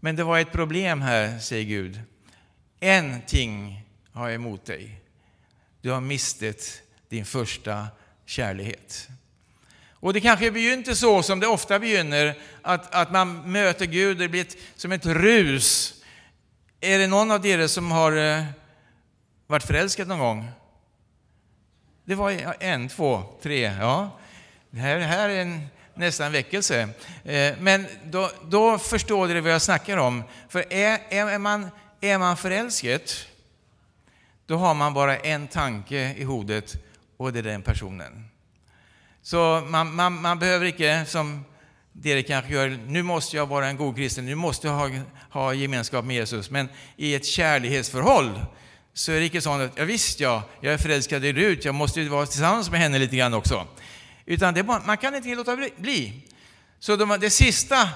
Men 0.00 0.16
det 0.16 0.24
var 0.24 0.38
ett 0.38 0.52
problem 0.52 1.00
här, 1.00 1.38
säger 1.38 1.64
Gud. 1.64 2.00
En 2.80 3.22
ting 3.26 3.82
har 4.12 4.28
jag 4.28 4.34
emot 4.34 4.66
dig. 4.66 5.00
Du 5.80 5.90
har 5.90 6.00
mistet 6.00 6.82
din 7.08 7.24
första 7.24 7.86
kärlighet. 8.26 9.08
Och 10.00 10.12
det 10.12 10.20
kanske 10.20 10.50
begynte 10.50 10.96
så 10.96 11.22
som 11.22 11.40
det 11.40 11.46
ofta 11.46 11.78
begynner, 11.78 12.38
att, 12.62 12.94
att 12.94 13.10
man 13.10 13.52
möter 13.52 13.86
Gud, 13.86 14.18
det 14.18 14.28
blir 14.28 14.40
ett, 14.40 14.56
som 14.76 14.92
ett 14.92 15.06
rus. 15.06 15.94
Är 16.80 16.98
det 16.98 17.06
någon 17.06 17.30
av 17.30 17.46
er 17.46 17.66
som 17.66 17.90
har 17.90 18.12
eh, 18.12 18.44
varit 19.46 19.64
förälskad 19.64 20.08
någon 20.08 20.18
gång? 20.18 20.50
Det 22.04 22.14
var 22.14 22.54
en, 22.60 22.88
två, 22.88 23.22
tre, 23.42 23.60
ja. 23.80 24.18
Det 24.70 24.80
här, 24.80 24.98
här 24.98 25.28
är 25.28 25.42
en, 25.42 25.66
nästan 25.94 26.26
en 26.26 26.32
väckelse. 26.32 26.88
Eh, 27.24 27.54
men 27.60 27.86
då, 28.04 28.30
då 28.44 28.78
förstår 28.78 29.28
ni 29.28 29.40
vad 29.40 29.52
jag 29.52 29.62
snackar 29.62 29.96
om. 29.96 30.22
För 30.48 30.72
är, 30.72 31.00
är, 31.08 31.38
man, 31.38 31.70
är 32.00 32.18
man 32.18 32.36
förälskad, 32.36 33.00
då 34.46 34.56
har 34.56 34.74
man 34.74 34.94
bara 34.94 35.16
en 35.16 35.48
tanke 35.48 35.96
i 35.96 36.24
huvudet 36.24 36.76
och 37.16 37.32
det 37.32 37.38
är 37.38 37.42
den 37.42 37.62
personen. 37.62 38.28
Så 39.28 39.62
man, 39.68 39.94
man, 39.94 40.22
man 40.22 40.38
behöver 40.38 40.66
inte, 40.66 41.04
som 41.06 41.44
det 41.92 42.22
kanske 42.22 42.52
gör, 42.52 42.78
nu 42.86 43.02
måste 43.02 43.36
jag 43.36 43.46
vara 43.46 43.68
en 43.68 43.76
god 43.76 43.96
kristen, 43.96 44.26
nu 44.26 44.34
måste 44.34 44.66
jag 44.66 44.74
ha, 44.74 44.90
ha 45.30 45.54
gemenskap 45.54 46.04
med 46.04 46.16
Jesus. 46.16 46.50
Men 46.50 46.68
i 46.96 47.14
ett 47.14 47.26
kärleksförhåll 47.26 48.40
så 48.92 49.12
är 49.12 49.18
det 49.18 49.24
inte 49.24 49.40
så 49.40 49.52
att, 49.52 49.78
ja 49.78 49.84
visst 49.84 50.20
ja, 50.20 50.42
jag 50.60 50.72
är 50.72 50.78
förälskad 50.78 51.24
i 51.24 51.32
Rut, 51.32 51.64
jag 51.64 51.74
måste 51.74 52.00
ju 52.00 52.08
vara 52.08 52.26
tillsammans 52.26 52.70
med 52.70 52.80
henne 52.80 52.98
lite 52.98 53.16
grann 53.16 53.34
också. 53.34 53.66
Utan 54.26 54.54
det 54.54 54.62
man 54.62 54.96
kan 54.96 55.14
inte 55.14 55.34
låta 55.34 55.56
bli. 55.76 56.22
Så 56.78 56.96
de, 56.96 57.16
det, 57.20 57.30
sista, 57.30 57.88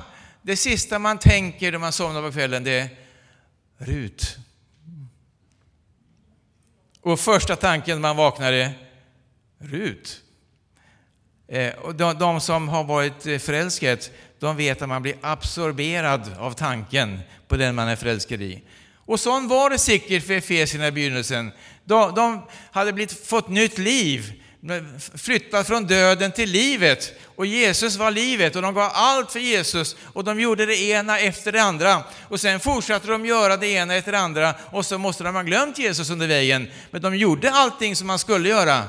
det 0.42 0.56
sista 0.56 0.98
man 0.98 1.18
tänker 1.18 1.72
när 1.72 1.78
man 1.78 1.92
somnar 1.92 2.22
på 2.22 2.32
kvällen, 2.32 2.64
det 2.64 2.72
är 2.72 2.88
Rut. 3.78 4.36
Och 7.00 7.20
första 7.20 7.56
tanken 7.56 7.96
när 7.96 8.08
man 8.08 8.16
vaknar 8.16 8.52
är 8.52 8.72
Rut. 9.58 10.21
Eh, 11.52 11.74
och 11.74 11.94
de, 11.94 12.18
de, 12.18 12.40
som 12.40 12.68
har 12.68 12.84
varit 12.84 13.26
eh, 13.26 13.38
förälskade, 13.38 14.02
de 14.38 14.56
vet 14.56 14.82
att 14.82 14.88
man 14.88 15.02
blir 15.02 15.14
absorberad 15.20 16.30
av 16.38 16.52
tanken 16.52 17.20
på 17.48 17.56
den 17.56 17.74
man 17.74 17.88
är 17.88 17.96
förälskad 17.96 18.42
i. 18.42 18.62
Och 19.06 19.20
så 19.20 19.40
var 19.40 19.70
det 19.70 19.78
säkert 19.78 20.26
för 20.26 20.34
Efesierna 20.34 20.86
i 20.86 20.92
begynnelsen. 20.92 21.52
De, 21.84 22.14
de 22.14 22.42
hade 22.70 22.92
blivit, 22.92 23.26
fått 23.26 23.48
nytt 23.48 23.78
liv, 23.78 24.42
flyttat 25.16 25.66
från 25.66 25.86
döden 25.86 26.32
till 26.32 26.50
livet. 26.50 27.12
Och 27.36 27.46
Jesus 27.46 27.96
var 27.96 28.10
livet 28.10 28.56
och 28.56 28.62
de 28.62 28.74
gav 28.74 28.90
allt 28.94 29.32
för 29.32 29.40
Jesus 29.40 29.96
och 30.12 30.24
de 30.24 30.40
gjorde 30.40 30.66
det 30.66 30.80
ena 30.80 31.18
efter 31.18 31.52
det 31.52 31.62
andra. 31.62 32.04
Och 32.28 32.40
sen 32.40 32.60
fortsatte 32.60 33.06
de 33.06 33.26
göra 33.26 33.56
det 33.56 33.68
ena 33.68 33.94
efter 33.94 34.12
det 34.12 34.18
andra 34.18 34.54
och 34.70 34.86
så 34.86 34.98
måste 34.98 35.24
de 35.24 35.34
ha 35.34 35.42
glömt 35.42 35.78
Jesus 35.78 36.10
under 36.10 36.26
vägen. 36.26 36.68
Men 36.90 37.02
de 37.02 37.16
gjorde 37.16 37.50
allting 37.50 37.96
som 37.96 38.06
man 38.06 38.18
skulle 38.18 38.48
göra 38.48 38.84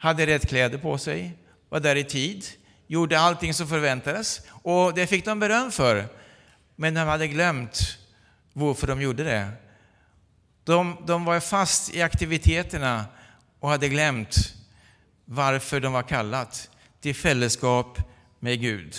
hade 0.00 0.26
rätt 0.26 0.48
kläder 0.48 0.78
på 0.78 0.98
sig, 0.98 1.38
var 1.68 1.80
där 1.80 1.96
i 1.96 2.04
tid, 2.04 2.44
gjorde 2.86 3.20
allting 3.20 3.54
som 3.54 3.68
förväntades. 3.68 4.40
Och 4.48 4.94
det 4.94 5.06
fick 5.06 5.24
de 5.24 5.40
beröm 5.40 5.72
för. 5.72 6.08
Men 6.76 6.94
de 6.94 7.00
hade 7.00 7.28
glömt 7.28 7.98
varför 8.52 8.86
de 8.86 9.02
gjorde 9.02 9.24
det. 9.24 9.48
De, 10.64 10.96
de 11.06 11.24
var 11.24 11.40
fast 11.40 11.94
i 11.94 12.02
aktiviteterna 12.02 13.04
och 13.60 13.68
hade 13.68 13.88
glömt 13.88 14.54
varför 15.24 15.80
de 15.80 15.92
var 15.92 16.02
kallat 16.02 16.70
till 17.00 17.14
fällskap 17.14 17.98
med 18.38 18.60
Gud. 18.60 18.96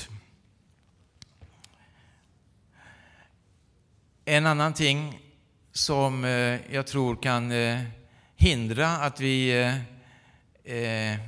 En 4.25 4.45
annan 4.45 4.73
ting 4.73 5.19
som 5.71 6.25
eh, 6.25 6.73
jag 6.75 6.87
tror 6.87 7.15
kan 7.15 7.51
eh, 7.51 7.79
hindra 8.35 8.87
att 8.87 9.19
vi 9.19 9.61
eh, 9.61 9.75
eh, 10.65 11.19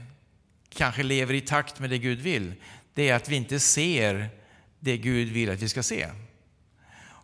kanske 0.70 1.04
lever 1.04 1.34
i 1.34 1.42
takt 1.42 1.80
med 1.80 1.90
det 1.90 1.98
Gud 1.98 2.22
vill, 2.22 2.54
det 2.94 3.10
är 3.10 3.16
att 3.16 3.30
vi 3.30 3.36
inte 3.36 3.60
ser 3.60 4.30
det 4.80 4.98
Gud 4.98 5.28
vill 5.28 5.50
att 5.50 5.62
vi 5.62 5.70
ska 5.70 5.84
se. 5.84 6.08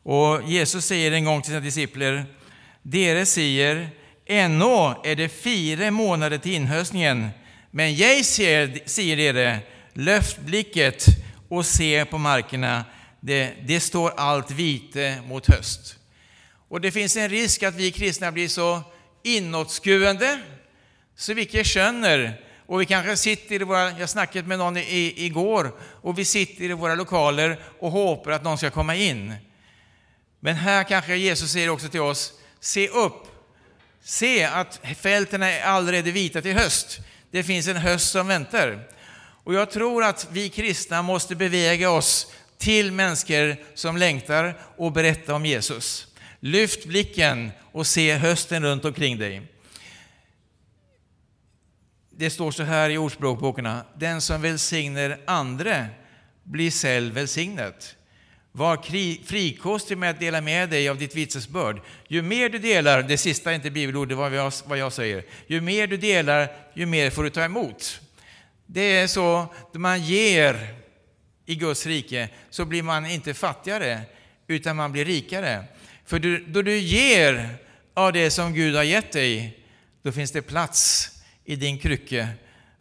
Och 0.04 0.44
Jesus 0.44 0.86
säger 0.86 1.12
en 1.12 1.26
gång 1.26 1.42
till 1.42 1.50
sina 1.50 1.60
discipler, 1.60 2.26
Dere 2.82 3.26
säger, 3.26 3.90
ännu 4.26 4.96
är 5.04 5.16
det 5.16 5.30
fyra 5.30 5.92
månader 5.92 6.38
till 6.38 6.52
inhöstningen, 6.52 7.30
men 7.72 7.96
jag 7.96 8.26
ser, 8.26 8.80
säger 8.86 9.18
dere, 9.18 9.60
löft 9.94 10.40
blicket 10.40 11.06
och 11.50 11.66
se 11.66 12.06
på 12.06 12.18
markerna, 12.18 12.86
det, 13.20 13.54
det 13.68 13.80
står 13.80 14.14
allt 14.18 14.52
vite 14.52 15.22
mot 15.28 15.48
höst. 15.48 15.96
Och 16.70 16.82
det 16.82 16.92
finns 16.92 17.18
en 17.18 17.30
risk 17.30 17.64
att 17.64 17.76
vi 17.76 17.92
kristna 17.92 18.32
blir 18.32 18.48
så 18.48 18.82
inåtskuende 19.24 20.40
så 21.20 21.34
vi 21.34 21.42
inte 21.42 22.34
och 22.66 22.82
vi 22.82 22.86
kanske 22.86 23.18
sitter 23.18 23.62
i 23.62 23.64
våra, 23.64 24.00
jag 24.00 24.10
snackade 24.10 24.48
med 24.48 24.58
någon 24.58 24.78
i, 24.78 25.14
igår, 25.26 25.72
och 25.82 26.20
vi 26.20 26.26
sitter 26.26 26.64
i 26.64 26.74
våra 26.74 26.96
lokaler 26.96 27.60
och 27.80 27.92
hoppas 27.92 28.36
att 28.36 28.44
någon 28.44 28.58
ska 28.58 28.70
komma 28.70 28.96
in. 28.96 29.34
Men 30.40 30.56
här 30.56 30.84
kanske 30.84 31.16
Jesus 31.16 31.52
säger 31.52 31.70
också 31.70 31.88
till 31.88 32.02
oss, 32.02 32.34
se 32.60 32.88
upp, 32.88 33.28
se 34.04 34.44
att 34.44 34.82
fälten 34.98 35.44
är 35.44 35.62
alldeles 35.62 36.06
vita 36.06 36.42
till 36.42 36.54
höst. 36.54 37.00
Det 37.32 37.44
finns 37.44 37.68
en 37.68 37.78
höst 37.78 38.12
som 38.12 38.28
väntar. 38.28 38.88
Och 39.44 39.54
jag 39.54 39.72
tror 39.72 40.04
att 40.04 40.28
vi 40.32 40.50
kristna 40.50 41.02
måste 41.02 41.36
beväga 41.36 41.90
oss 41.90 42.32
till 42.58 42.92
människor 42.92 43.56
som 43.76 43.98
längtar 43.98 44.58
och 44.78 44.92
berätta 44.92 45.36
om 45.36 45.46
Jesus. 45.46 46.08
Lyft 46.40 46.86
blicken 46.86 47.52
och 47.72 47.88
se 47.88 48.14
hösten 48.14 48.64
runt 48.64 48.86
omkring 48.86 49.20
dig. 49.20 49.59
Det 52.20 52.30
står 52.30 52.52
så 52.52 52.64
här 52.64 52.90
i 52.90 52.98
Ordspråkbokarna, 52.98 53.86
den 53.98 54.22
som 54.22 54.42
välsignar 54.42 55.20
andra 55.26 55.86
blir 56.44 56.72
själv 56.72 57.14
välsignad. 57.14 57.74
Var 58.52 58.78
frikostig 59.26 59.98
med 59.98 60.10
att 60.10 60.20
dela 60.20 60.42
med 60.42 60.70
dig 60.70 60.90
av 60.90 60.98
ditt 60.98 61.16
vittnesbörd. 61.16 61.82
Ju 62.08 62.22
mer 62.22 62.50
du 62.50 62.60
delar, 62.60 63.04
det 63.04 63.18
sista 63.18 63.52
är 63.52 63.56
inte 63.56 63.72
bibelord, 63.72 64.10
det 64.10 64.16
var 64.16 64.68
vad 64.70 64.78
jag 64.78 64.94
säger. 64.94 65.24
Ju 65.48 65.62
mer 65.62 65.88
du 65.88 65.98
delar, 65.98 66.48
ju 66.74 66.86
mer 66.86 67.10
får 67.10 67.24
du 67.24 67.30
ta 67.30 67.44
emot. 67.44 68.02
Det 68.66 68.98
är 68.98 69.08
så, 69.08 69.54
när 69.74 69.80
man 69.80 70.04
ger 70.04 70.76
i 71.46 71.56
Guds 71.56 71.86
rike 71.86 72.30
så 72.50 72.66
blir 72.66 72.84
man 72.84 73.06
inte 73.06 73.34
fattigare, 73.34 74.02
utan 74.48 74.76
man 74.76 74.92
blir 74.92 75.06
rikare. 75.06 75.64
För 76.06 76.20
du, 76.20 76.46
då 76.46 76.62
du 76.62 76.78
ger 76.78 77.50
av 77.94 78.14
det 78.14 78.32
som 78.32 78.54
Gud 78.54 78.76
har 78.76 78.84
gett 78.84 79.12
dig, 79.12 79.60
då 80.04 80.12
finns 80.12 80.32
det 80.32 80.42
plats 80.42 81.16
i 81.50 81.56
din 81.56 81.78
krycke 81.78 82.28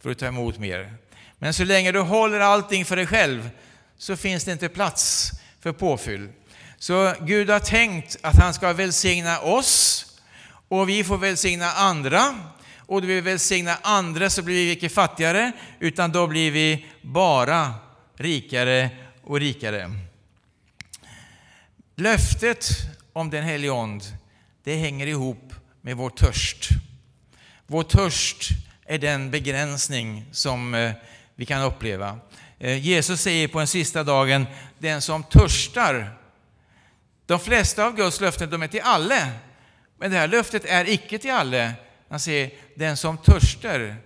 för 0.01 0.11
att 0.11 0.19
ta 0.19 0.27
emot 0.27 0.59
mer. 0.59 0.95
Men 1.39 1.55
så 1.55 1.65
länge 1.65 1.93
du 1.93 2.01
håller 2.01 2.41
allting 2.41 2.85
för 2.85 2.97
dig 2.97 3.07
själv 3.07 3.51
så 3.99 4.17
finns 4.17 4.45
det 4.45 4.53
inte 4.53 4.69
plats 4.69 5.31
för 5.61 5.73
påfyll. 5.73 6.29
Så 6.79 7.15
Gud 7.21 7.51
har 7.51 7.61
tänkt 7.61 8.17
att 8.23 8.37
han 8.37 8.55
ska 8.55 8.73
välsigna 8.73 9.41
oss 9.41 10.07
och 10.69 10.89
vi 10.89 11.05
får 11.05 11.19
välsigna 11.19 11.73
andra. 11.73 12.35
Och 12.77 13.01
då 13.03 13.07
vi 13.07 13.21
välsignar 13.21 13.77
andra 13.83 14.31
så 14.31 14.43
blir 14.43 14.67
vi 14.67 14.73
inte 14.73 14.89
fattigare 14.89 15.53
utan 15.79 16.13
då 16.13 16.27
blir 16.27 16.51
vi 16.51 16.87
bara 17.03 17.75
rikare 18.17 18.91
och 19.23 19.41
rikare. 19.41 19.91
Löftet 21.97 22.69
om 23.13 23.31
den 23.31 23.45
helige 23.45 23.73
Ande, 23.73 24.05
det 24.65 24.77
hänger 24.77 25.07
ihop 25.07 25.55
med 25.81 25.97
vår 25.97 26.11
törst. 26.11 26.69
Vår 27.71 27.83
törst 27.83 28.49
är 28.87 28.99
den 28.99 29.31
begränsning 29.31 30.25
som 30.33 30.75
eh, 30.75 30.93
vi 31.35 31.47
kan 31.47 31.63
uppleva. 31.63 32.19
Eh, 32.59 32.79
Jesus 32.87 33.21
säger 33.21 33.49
på 33.49 33.59
den 33.59 33.67
sista 33.67 34.05
dagen, 34.05 34.47
den 34.79 35.03
som 35.03 35.23
törstar. 35.23 36.11
De 37.27 37.41
flesta 37.41 37.85
av 37.87 37.97
Guds 37.97 38.21
löften 38.21 38.51
de 38.51 38.63
är 38.63 38.69
till 38.69 38.81
alla, 38.85 39.29
men 39.99 40.11
det 40.11 40.17
här 40.17 40.29
löftet 40.29 40.65
är 40.65 40.89
icke 40.89 41.19
till 41.19 41.31
alla. 41.31 41.73
Han 42.09 42.21
säger, 42.21 42.51
den 42.75 42.97
som 42.97 43.19
törstar 43.19 43.97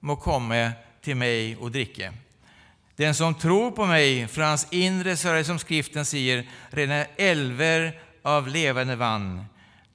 må 0.00 0.16
komma 0.16 0.70
till 1.02 1.16
mig 1.16 1.56
och 1.56 1.70
dricka. 1.70 2.14
Den 2.96 3.14
som 3.14 3.34
tror 3.34 3.70
på 3.70 3.86
mig, 3.86 4.28
för 4.28 4.42
hans 4.42 4.66
inre 4.70 5.16
så 5.16 5.28
är 5.28 5.34
det 5.34 5.44
som 5.44 5.58
skriften 5.58 6.04
säger, 6.04 6.48
redan 6.70 7.04
älver 7.16 8.00
av 8.22 8.48
levande 8.48 8.96
vann. 8.96 9.44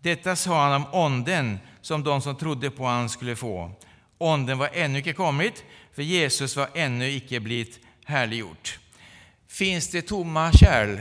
Detta 0.01 0.35
sa 0.35 0.63
han 0.63 0.73
om 0.73 0.85
onden 0.91 1.59
som 1.85 2.03
de 2.03 2.21
som 2.21 2.35
trodde 2.35 2.71
på 2.71 2.83
honom 2.83 3.09
skulle 3.09 3.35
få. 3.35 3.71
Onden 4.17 4.57
var 4.57 4.69
ännu 4.73 4.99
icke 4.99 5.13
kommit, 5.13 5.63
för 5.93 6.01
Jesus 6.01 6.55
var 6.55 6.69
ännu 6.73 7.11
icke 7.11 7.39
blivit 7.39 7.79
härliggjort. 8.05 8.79
Finns 9.47 9.87
det 9.87 10.01
tomma 10.01 10.51
kärl 10.51 10.99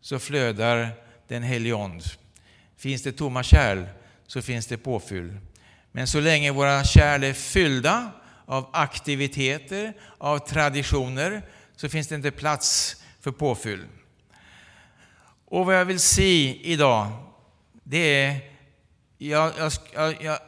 så 0.00 0.18
flödar 0.18 0.90
den 1.28 1.42
helige 1.42 1.74
ond. 1.74 2.02
Finns 2.76 3.02
det 3.02 3.12
tomma 3.12 3.42
kärl 3.42 3.84
så 4.26 4.42
finns 4.42 4.66
det 4.66 4.76
påfyll. 4.76 5.36
Men 5.92 6.06
så 6.06 6.20
länge 6.20 6.50
våra 6.50 6.84
kärl 6.84 7.24
är 7.24 7.32
fyllda 7.32 8.10
av 8.46 8.70
aktiviteter, 8.72 9.92
av 10.18 10.38
traditioner, 10.38 11.42
så 11.76 11.88
finns 11.88 12.08
det 12.08 12.14
inte 12.14 12.30
plats 12.30 12.96
för 13.20 13.30
påfyll. 13.30 13.84
Och 15.44 15.66
vad 15.66 15.76
jag 15.76 15.84
vill 15.84 16.00
se 16.00 16.60
idag, 16.62 17.12
det 17.84 17.98
är, 17.98 18.53
jag, 19.18 19.52
jag, 19.94 20.22
jag 20.22 20.38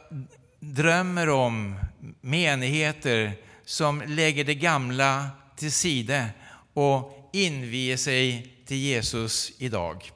drömmer 0.59 1.29
om 1.29 1.79
menigheter 2.21 3.33
som 3.65 4.03
lägger 4.07 4.43
det 4.43 4.55
gamla 4.55 5.29
till 5.55 5.71
sida 5.71 6.25
och 6.73 7.29
inviger 7.33 7.97
sig 7.97 8.53
till 8.65 8.77
Jesus 8.77 9.51
idag. 9.57 10.11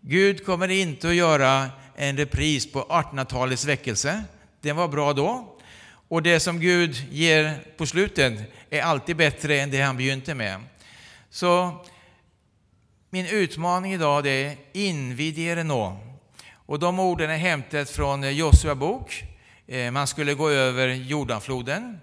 Gud 0.00 0.46
kommer 0.46 0.68
inte 0.68 1.08
att 1.08 1.14
göra 1.14 1.70
en 1.96 2.16
repris 2.16 2.72
på 2.72 2.82
1800-talets 2.82 3.64
väckelse. 3.64 4.24
Den 4.60 4.76
var 4.76 4.88
bra 4.88 5.12
då. 5.12 5.56
Och 6.08 6.22
det 6.22 6.40
som 6.40 6.60
Gud 6.60 6.96
ger 7.10 7.64
på 7.76 7.86
slutet 7.86 8.52
är 8.70 8.82
alltid 8.82 9.16
bättre 9.16 9.60
än 9.60 9.70
det 9.70 9.80
han 9.80 9.96
begynte 9.96 10.34
med. 10.34 10.60
Så 11.30 11.84
min 13.10 13.26
utmaning 13.26 13.92
idag 13.92 14.26
är 14.26 14.56
invid 14.72 15.38
er 15.38 15.64
nå. 15.64 16.09
Och 16.70 16.78
de 16.78 16.98
orden 16.98 17.30
är 17.30 17.36
hämtade 17.36 17.86
från 17.86 18.24
eh, 18.24 18.30
Josua 18.30 18.74
bok. 18.74 19.24
Eh, 19.66 19.90
man 19.90 20.06
skulle 20.06 20.34
gå 20.34 20.50
över 20.50 20.88
Jordanfloden. 20.88 22.00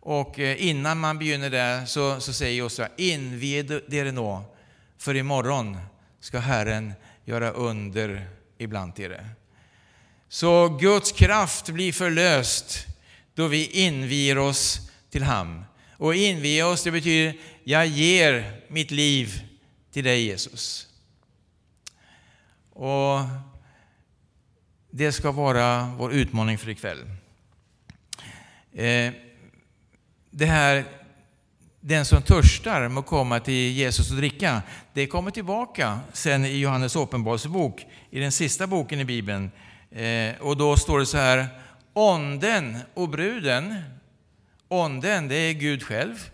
Och 0.00 0.38
eh, 0.38 0.66
innan 0.66 0.98
man 0.98 1.18
begynner 1.18 1.50
där 1.50 1.86
så, 1.86 2.20
så 2.20 2.32
säger 2.32 2.58
Josua, 2.58 2.88
invid 2.96 3.70
er 3.70 4.12
nå, 4.12 4.44
för 4.98 5.14
imorgon 5.14 5.78
ska 6.20 6.38
Herren 6.38 6.92
göra 7.24 7.50
under 7.50 8.28
ibland 8.58 9.00
er. 9.00 9.30
Så 10.28 10.68
Guds 10.68 11.12
kraft 11.12 11.68
blir 11.68 11.92
förlöst 11.92 12.86
då 13.34 13.46
vi 13.46 13.66
inviger 13.66 14.38
oss 14.38 14.90
till 15.10 15.22
ham. 15.22 15.64
Och 15.96 16.14
inviga 16.14 16.66
oss, 16.66 16.82
det 16.82 16.90
betyder 16.90 17.40
jag 17.64 17.86
ger 17.86 18.60
mitt 18.68 18.90
liv 18.90 19.42
till 19.92 20.04
dig 20.04 20.24
Jesus. 20.24 20.86
Och 22.72 23.20
det 24.90 25.12
ska 25.12 25.32
vara 25.32 25.94
vår 25.98 26.12
utmaning 26.12 26.58
för 26.58 26.70
ikväll. 26.70 26.98
Eh, 28.72 29.12
det 30.30 30.46
här, 30.46 30.84
den 31.80 32.04
som 32.04 32.22
törstar 32.22 32.88
må 32.88 33.02
komma 33.02 33.40
till 33.40 33.72
Jesus 33.72 34.10
och 34.10 34.16
dricka. 34.16 34.62
Det 34.92 35.06
kommer 35.06 35.30
tillbaka 35.30 36.00
sen 36.12 36.44
i 36.44 36.58
Johannes 36.58 36.96
uppenbarelsebok, 36.96 37.86
i 38.10 38.20
den 38.20 38.32
sista 38.32 38.66
boken 38.66 39.00
i 39.00 39.04
Bibeln. 39.04 39.50
Eh, 39.90 40.40
och 40.40 40.56
då 40.56 40.76
står 40.76 40.98
det 40.98 41.06
så 41.06 41.18
här, 41.18 41.46
onden 41.92 42.78
och 42.94 43.08
bruden, 43.08 43.74
onden 44.68 45.28
det 45.28 45.34
är 45.34 45.52
Gud 45.52 45.82
själv, 45.82 46.30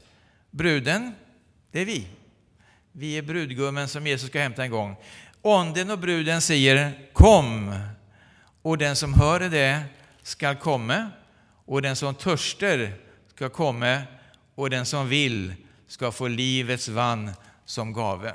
bruden 0.51 1.15
det 1.73 1.81
är 1.81 1.85
vi. 1.85 2.07
Vi 2.93 3.19
är 3.19 3.23
brudgummen 3.23 3.89
som 3.89 4.07
Jesus 4.07 4.29
ska 4.29 4.41
hämta 4.41 4.65
en 4.65 4.71
gång. 4.71 4.97
Onden 5.43 5.91
och 5.91 5.99
bruden 5.99 6.41
säger 6.41 6.99
kom 7.13 7.75
och 8.65 8.79
den 8.79 8.97
som 8.97 9.15
hör 9.15 9.41
det 9.41 9.85
skall 10.23 10.57
komma 10.57 11.11
Och 11.65 11.83
den 11.83 11.97
som 11.97 12.15
törster 12.15 12.97
ska 13.35 13.49
komma 13.49 14.03
och 14.55 14.71
den 14.71 14.87
som 14.87 15.09
vill 15.09 15.55
ska 15.87 16.13
få 16.13 16.29
livets 16.29 16.89
vann 16.89 17.31
som 17.65 17.93
gave. 17.93 18.35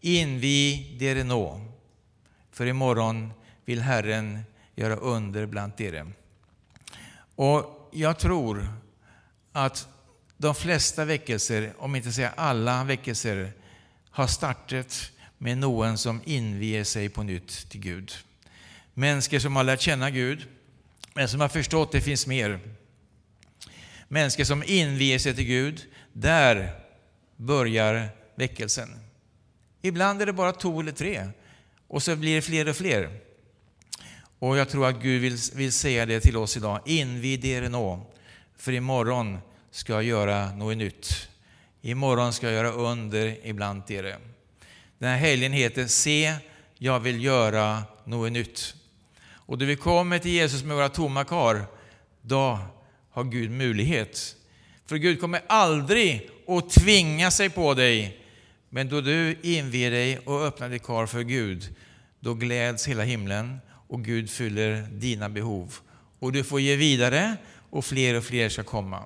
Invig 0.00 0.98
dere 0.98 1.24
nå, 1.24 1.60
för 2.52 2.66
imorgon 2.66 3.32
vill 3.64 3.80
Herren 3.80 4.42
göra 4.74 4.96
under 4.96 5.46
bland 5.46 5.80
er. 5.80 6.12
Och 7.36 7.90
jag 7.92 8.18
tror 8.18 8.68
att 9.52 9.88
de 10.36 10.54
flesta 10.54 11.04
väckelser, 11.04 11.72
om 11.78 11.96
inte 11.96 12.12
säga 12.12 12.32
alla 12.36 12.84
väckelser, 12.84 13.52
har 14.10 14.26
startat 14.26 15.10
med 15.38 15.58
någon 15.58 15.98
som 15.98 16.20
inviger 16.24 16.84
sig 16.84 17.08
på 17.08 17.22
nytt 17.22 17.70
till 17.70 17.80
Gud. 17.80 18.12
Människor 18.98 19.38
som 19.38 19.56
har 19.56 19.64
lärt 19.64 19.80
känna 19.80 20.10
Gud, 20.10 20.46
men 21.14 21.28
som 21.28 21.40
har 21.40 21.48
förstått 21.48 21.88
att 21.88 21.92
det 21.92 22.00
finns 22.00 22.26
mer. 22.26 22.60
Människor 24.08 24.44
som 24.44 24.62
inviger 24.66 25.18
sig 25.18 25.34
till 25.34 25.44
Gud, 25.44 25.86
där 26.12 26.80
börjar 27.36 28.08
väckelsen. 28.34 28.88
Ibland 29.82 30.22
är 30.22 30.26
det 30.26 30.32
bara 30.32 30.52
två 30.52 30.80
eller 30.80 30.92
tre, 30.92 31.28
och 31.88 32.02
så 32.02 32.16
blir 32.16 32.34
det 32.34 32.42
fler 32.42 32.68
och 32.68 32.76
fler. 32.76 33.20
Och 34.38 34.56
jag 34.56 34.68
tror 34.68 34.86
att 34.86 35.02
Gud 35.02 35.22
vill, 35.22 35.38
vill 35.54 35.72
säga 35.72 36.06
det 36.06 36.20
till 36.20 36.36
oss 36.36 36.56
idag. 36.56 36.80
Invid 36.84 37.44
er 37.44 37.68
nå, 37.68 38.06
för 38.56 38.72
imorgon 38.72 39.38
ska 39.70 39.92
jag 39.92 40.04
göra 40.04 40.52
något 40.52 40.76
nytt. 40.76 41.28
Imorgon 41.82 42.32
ska 42.32 42.46
jag 42.46 42.54
göra 42.54 42.70
under 42.72 43.46
ibland 43.46 43.90
er. 43.90 44.18
Den 44.98 45.08
här 45.08 45.16
helgen 45.16 45.52
heter 45.52 45.86
Se, 45.86 46.34
jag 46.78 47.00
vill 47.00 47.24
göra 47.24 47.82
något 48.04 48.32
nytt. 48.32 48.74
Och 49.46 49.58
då 49.58 49.64
vi 49.64 49.76
kommer 49.76 50.18
till 50.18 50.30
Jesus 50.30 50.64
med 50.64 50.76
våra 50.76 50.88
tomma 50.88 51.24
kar, 51.24 51.64
då 52.22 52.58
har 53.10 53.24
Gud 53.24 53.50
möjlighet. 53.50 54.36
För 54.86 54.96
Gud 54.96 55.20
kommer 55.20 55.40
aldrig 55.46 56.30
att 56.48 56.70
tvinga 56.70 57.30
sig 57.30 57.50
på 57.50 57.74
dig. 57.74 58.20
Men 58.68 58.88
då 58.88 59.00
du 59.00 59.38
inviger 59.42 59.90
dig 59.90 60.18
och 60.18 60.42
öppnar 60.42 60.68
ditt 60.68 60.82
kar 60.82 61.06
för 61.06 61.22
Gud, 61.22 61.76
då 62.20 62.34
gläds 62.34 62.88
hela 62.88 63.02
himlen 63.02 63.58
och 63.88 64.04
Gud 64.04 64.30
fyller 64.30 64.82
dina 64.82 65.28
behov. 65.28 65.74
Och 66.18 66.32
du 66.32 66.44
får 66.44 66.60
ge 66.60 66.76
vidare 66.76 67.36
och 67.70 67.84
fler 67.84 68.14
och 68.14 68.24
fler 68.24 68.48
ska 68.48 68.62
komma. 68.62 69.02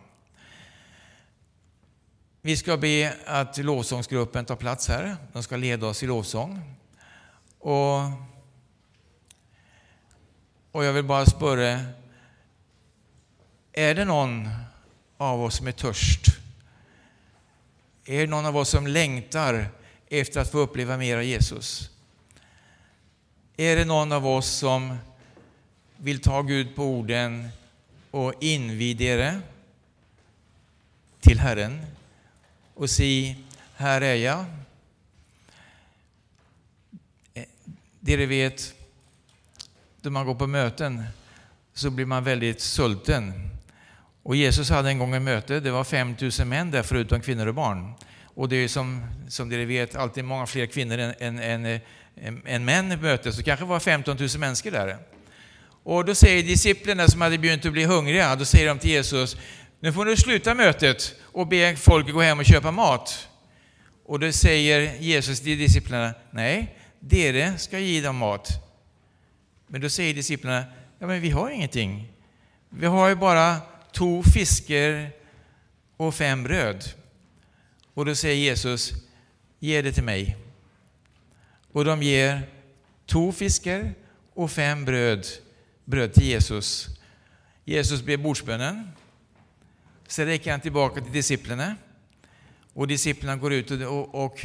Vi 2.43 2.57
ska 2.57 2.77
be 2.77 3.15
att 3.27 3.59
lovsångsgruppen 3.59 4.45
tar 4.45 4.57
plats 4.57 4.89
här. 4.89 5.17
De 5.33 5.43
ska 5.43 5.57
leda 5.57 5.87
oss 5.87 6.03
i 6.03 6.07
lovsång. 6.07 6.63
Och, 7.59 7.99
och 10.73 10.85
jag 10.85 10.93
vill 10.93 11.05
bara 11.05 11.27
spöra, 11.27 11.81
är 13.73 13.95
det 13.95 14.05
någon 14.05 14.49
av 15.17 15.43
oss 15.43 15.57
som 15.57 15.67
är 15.67 15.73
törst? 15.73 16.27
Är 18.05 18.21
det 18.21 18.27
någon 18.27 18.47
av 18.47 18.57
oss 18.57 18.69
som 18.69 18.87
längtar 18.87 19.69
efter 20.09 20.41
att 20.41 20.51
få 20.51 20.59
uppleva 20.59 20.97
mer 20.97 21.17
av 21.17 21.23
Jesus? 21.23 21.91
Är 23.57 23.77
det 23.77 23.85
någon 23.85 24.13
av 24.13 24.27
oss 24.27 24.47
som 24.47 24.97
vill 25.97 26.23
ta 26.23 26.43
Gud 26.43 26.77
på 26.77 26.85
orden 26.85 27.49
och 28.11 28.35
invidera 28.41 29.41
till 31.21 31.39
Herren 31.39 31.87
och 32.75 32.91
säga, 32.91 33.35
här 33.75 34.01
är 34.01 34.15
jag. 34.15 34.45
Eh, 37.35 37.45
det 38.01 38.27
vet, 38.27 38.75
då 40.03 40.11
man 40.11 40.27
går 40.27 40.35
på 40.35 40.47
möten 40.47 41.05
så 41.75 41.91
blir 41.91 42.07
man 42.07 42.25
väldigt 42.25 42.61
sulten. 42.61 43.51
Och 44.23 44.37
Jesus 44.37 44.71
hade 44.71 44.89
en 44.89 44.99
gång 44.99 45.15
ett 45.15 45.23
möte, 45.23 45.61
det 45.61 45.71
var 45.71 45.85
5000 45.85 46.49
män 46.49 46.71
där 46.71 46.83
förutom 46.83 47.21
kvinnor 47.21 47.47
och 47.47 47.55
barn. 47.55 47.93
Och 48.25 48.49
det 48.49 48.57
är 48.57 48.69
som, 48.69 49.07
som 49.29 49.49
ni 49.49 49.65
vet 49.65 49.97
alltid 49.97 50.25
många 50.25 50.47
fler 50.47 50.67
kvinnor 50.67 50.99
än, 50.99 51.15
än, 51.19 51.39
än, 51.39 51.81
än 52.47 52.65
män 52.65 52.93
i 52.93 52.97
mötet, 52.97 53.35
så 53.35 53.43
kanske 53.43 53.65
var 53.65 53.81
15 53.81 54.17
000 54.17 54.29
människor 54.39 54.71
där. 54.71 54.97
Och 55.83 56.05
då 56.05 56.15
säger 56.15 56.43
disciplerna 56.43 57.09
som 57.09 57.21
hade 57.21 57.39
bjudit 57.39 57.67
att 57.67 57.73
bli 57.73 57.85
hungriga, 57.85 58.37
då 58.37 58.45
säger 58.45 58.69
de 58.69 58.79
till 58.79 58.91
Jesus, 58.91 59.37
nu 59.81 59.93
får 59.93 60.05
du 60.05 60.17
sluta 60.17 60.55
mötet 60.55 61.15
och 61.25 61.47
be 61.47 61.77
folk 61.77 62.13
gå 62.13 62.21
hem 62.21 62.39
och 62.39 62.45
köpa 62.45 62.71
mat. 62.71 63.29
Och 64.07 64.21
då 64.21 64.33
säger 64.33 64.95
Jesus 65.01 65.41
till 65.41 65.59
disciplerna, 65.59 66.15
nej, 66.31 66.77
dere 67.01 67.59
ska 67.59 67.79
ge 67.79 68.01
dem 68.01 68.17
mat. 68.17 68.70
Men 69.73 69.81
då 69.81 69.89
säger 69.89 70.15
disciplerna, 70.15 70.65
ja 70.99 71.07
men 71.07 71.21
vi 71.21 71.31
har 71.31 71.51
ingenting. 71.51 72.13
Vi 72.69 72.87
har 72.87 73.09
ju 73.09 73.15
bara 73.15 73.57
två 73.93 74.23
fiskar 74.23 75.11
och 75.97 76.15
fem 76.15 76.43
bröd. 76.43 76.85
Och 77.95 78.07
då 78.07 78.15
säger 78.15 78.37
Jesus, 78.37 78.93
ge 79.59 79.83
det 79.83 79.93
till 79.93 80.05
mig. 80.05 80.37
Och 81.73 81.85
de 81.85 82.03
ger 82.03 82.43
två 83.07 83.33
fiskar 83.33 83.95
och 84.35 84.51
fem 84.51 84.85
bröd, 84.85 85.27
bröd 85.85 86.15
till 86.15 86.27
Jesus. 86.27 86.89
Jesus 87.65 88.03
ber 88.03 88.17
bordsbönen. 88.17 88.91
Sen 90.07 90.27
räcker 90.27 90.51
han 90.51 90.61
tillbaka 90.61 91.01
till 91.01 91.13
disciplerna. 91.13 91.77
Och 92.73 92.89
disciplerna 92.89 93.37
går 93.37 93.53
ut 93.53 93.71
och, 93.71 94.25
och, 94.25 94.41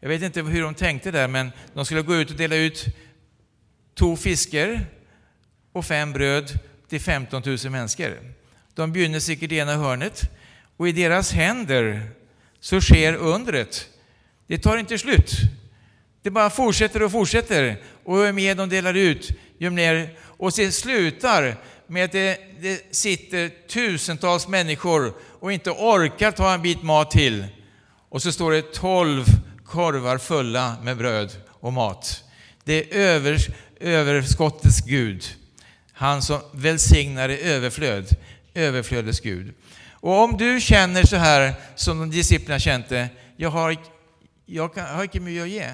jag 0.00 0.08
vet 0.08 0.22
inte 0.22 0.42
hur 0.42 0.62
de 0.62 0.74
tänkte 0.74 1.10
där, 1.10 1.28
men 1.28 1.52
de 1.74 1.84
skulle 1.84 2.02
gå 2.02 2.14
ut 2.14 2.30
och 2.30 2.36
dela 2.36 2.56
ut 2.56 2.86
tog 4.00 4.18
fiskar 4.18 4.86
och 5.72 5.84
fem 5.84 6.12
bröd 6.12 6.58
till 6.88 7.00
15 7.00 7.42
000 7.46 7.58
människor. 7.70 8.18
De 8.74 8.92
begynner 8.92 9.20
säkert 9.20 9.52
i 9.52 9.56
ena 9.56 9.76
hörnet 9.76 10.30
och 10.76 10.88
i 10.88 10.92
deras 10.92 11.32
händer 11.32 12.10
så 12.60 12.80
sker 12.80 13.14
undret. 13.14 13.88
Det 14.46 14.58
tar 14.58 14.76
inte 14.76 14.98
slut. 14.98 15.32
Det 16.22 16.30
bara 16.30 16.50
fortsätter 16.50 17.02
och 17.02 17.12
fortsätter. 17.12 17.82
Och 18.04 18.26
ju 18.26 18.32
mer 18.32 18.54
de 18.54 18.68
delar 18.68 18.94
ut, 18.94 19.30
ju 19.58 19.70
mer... 19.70 20.18
Och 20.20 20.52
det 20.56 20.72
slutar 20.72 21.56
med 21.86 22.04
att 22.04 22.12
det, 22.12 22.38
det 22.60 22.94
sitter 22.94 23.50
tusentals 23.68 24.48
människor 24.48 25.14
och 25.40 25.52
inte 25.52 25.70
orkar 25.70 26.30
ta 26.30 26.54
en 26.54 26.62
bit 26.62 26.82
mat 26.82 27.10
till. 27.10 27.46
Och 28.08 28.22
så 28.22 28.32
står 28.32 28.52
det 28.52 28.72
tolv 28.72 29.24
korvar 29.64 30.18
fulla 30.18 30.76
med 30.82 30.96
bröd 30.96 31.36
och 31.48 31.72
mat. 31.72 32.24
Det 32.64 32.98
är 32.98 33.20
överskottets 33.80 34.80
Gud. 34.80 35.24
Han 35.92 36.22
som 36.22 36.40
välsignar 36.52 37.28
i 37.28 37.42
överflöd. 37.42 38.08
Överflödets 38.54 39.20
Gud. 39.20 39.54
Och 39.90 40.18
om 40.18 40.36
du 40.36 40.60
känner 40.60 41.02
så 41.02 41.16
här 41.16 41.54
som 41.74 42.10
disciplinerna 42.10 42.58
kände, 42.58 43.08
jag 43.36 43.50
har, 43.50 43.76
jag, 44.46 44.74
kan, 44.74 44.84
jag 44.84 44.94
har 44.94 45.02
inte 45.02 45.20
mycket 45.20 45.42
att 45.42 45.48
ge. 45.48 45.70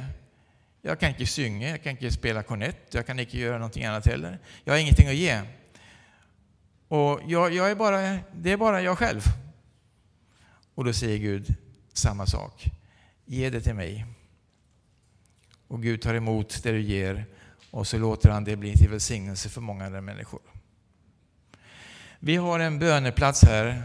Jag 0.83 1.01
kan 1.01 1.09
inte 1.09 1.27
synge, 1.27 1.71
jag 1.71 1.83
kan 1.83 1.93
inte 1.93 2.11
spela 2.11 2.43
kornett, 2.43 2.87
jag 2.91 3.07
kan 3.07 3.19
inte 3.19 3.39
göra 3.39 3.59
någonting 3.59 3.85
annat 3.85 4.07
heller. 4.07 4.39
Jag 4.65 4.73
har 4.73 4.79
ingenting 4.79 5.09
att 5.09 5.15
ge. 5.15 5.41
Och 6.89 7.21
jag, 7.27 7.55
jag 7.55 7.71
är 7.71 7.75
bara, 7.75 8.19
det 8.35 8.53
är 8.53 8.57
bara 8.57 8.83
jag 8.83 8.99
själv. 8.99 9.23
Och 10.75 10.85
då 10.85 10.93
säger 10.93 11.19
Gud 11.19 11.55
samma 11.93 12.27
sak. 12.27 12.65
Ge 13.25 13.51
det 13.51 13.61
till 13.61 13.75
mig. 13.75 14.07
Och 15.69 15.83
Gud 15.83 16.03
tar 16.03 16.15
emot 16.15 16.63
det 16.63 16.73
du 16.73 16.81
ger 16.81 17.27
och 17.77 17.87
så 17.87 17.99
låter 17.99 18.31
han 18.31 18.45
det 18.45 18.57
bli 18.57 18.77
till 18.77 18.89
välsignelse 18.89 19.49
för 19.49 19.61
många 19.61 19.87
andra 19.87 20.01
människor. 20.01 20.41
Vi 22.19 22.37
har 22.37 22.61
en 22.61 22.79
böneplats 22.79 23.43
här 23.43 23.83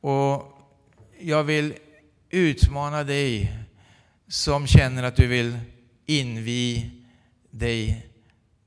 och 0.00 0.58
jag 1.20 1.44
vill 1.44 1.74
utmana 2.30 3.04
dig 3.04 3.58
som 4.28 4.66
känner 4.66 5.02
att 5.02 5.16
du 5.16 5.26
vill 5.26 5.58
invi 6.06 6.90
dig 7.50 8.06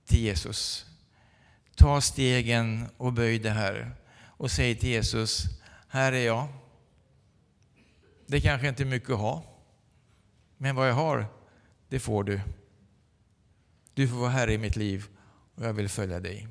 till 0.06 0.20
Jesus. 0.20 0.86
Ta 1.76 2.02
stegen 2.02 2.86
och 2.98 3.14
böj 3.14 3.40
det 3.40 3.50
här 3.50 3.96
och 4.18 4.52
säg 4.52 4.76
till 4.76 4.90
Jesus, 4.90 5.44
här 5.88 6.12
är 6.12 6.26
jag. 6.26 6.48
Det 8.28 8.42
kanske 8.42 8.68
inte 8.68 8.84
är 8.84 8.86
mycket 8.86 9.10
att 9.10 9.20
ha, 9.20 9.44
men 10.58 10.76
vad 10.76 10.90
jag 10.90 10.94
har, 10.94 11.26
det 11.90 12.00
får 12.00 12.24
du. 12.24 12.42
Du 13.96 14.08
får 14.08 14.18
vara 14.18 14.30
Herre 14.30 14.54
i 14.54 14.58
mitt 14.58 14.76
liv 14.76 15.06
och 15.56 15.66
jag 15.66 15.74
vill 15.74 15.90
följa 15.90 16.20
dig. 16.20 16.48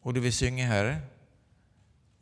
Och 0.00 0.14
du 0.14 0.20
vill 0.20 0.32
synga 0.32 0.66
här, 0.66 1.00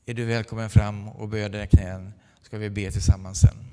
är 0.07 0.15
du 0.15 0.25
välkommen 0.25 0.71
fram 0.71 1.09
och 1.09 1.29
böja 1.29 1.49
dina 1.49 1.67
knän, 1.67 2.13
ska 2.43 2.59
vi 2.59 2.71
be 2.71 2.91
tillsammans 2.91 3.41
sen. 3.41 3.70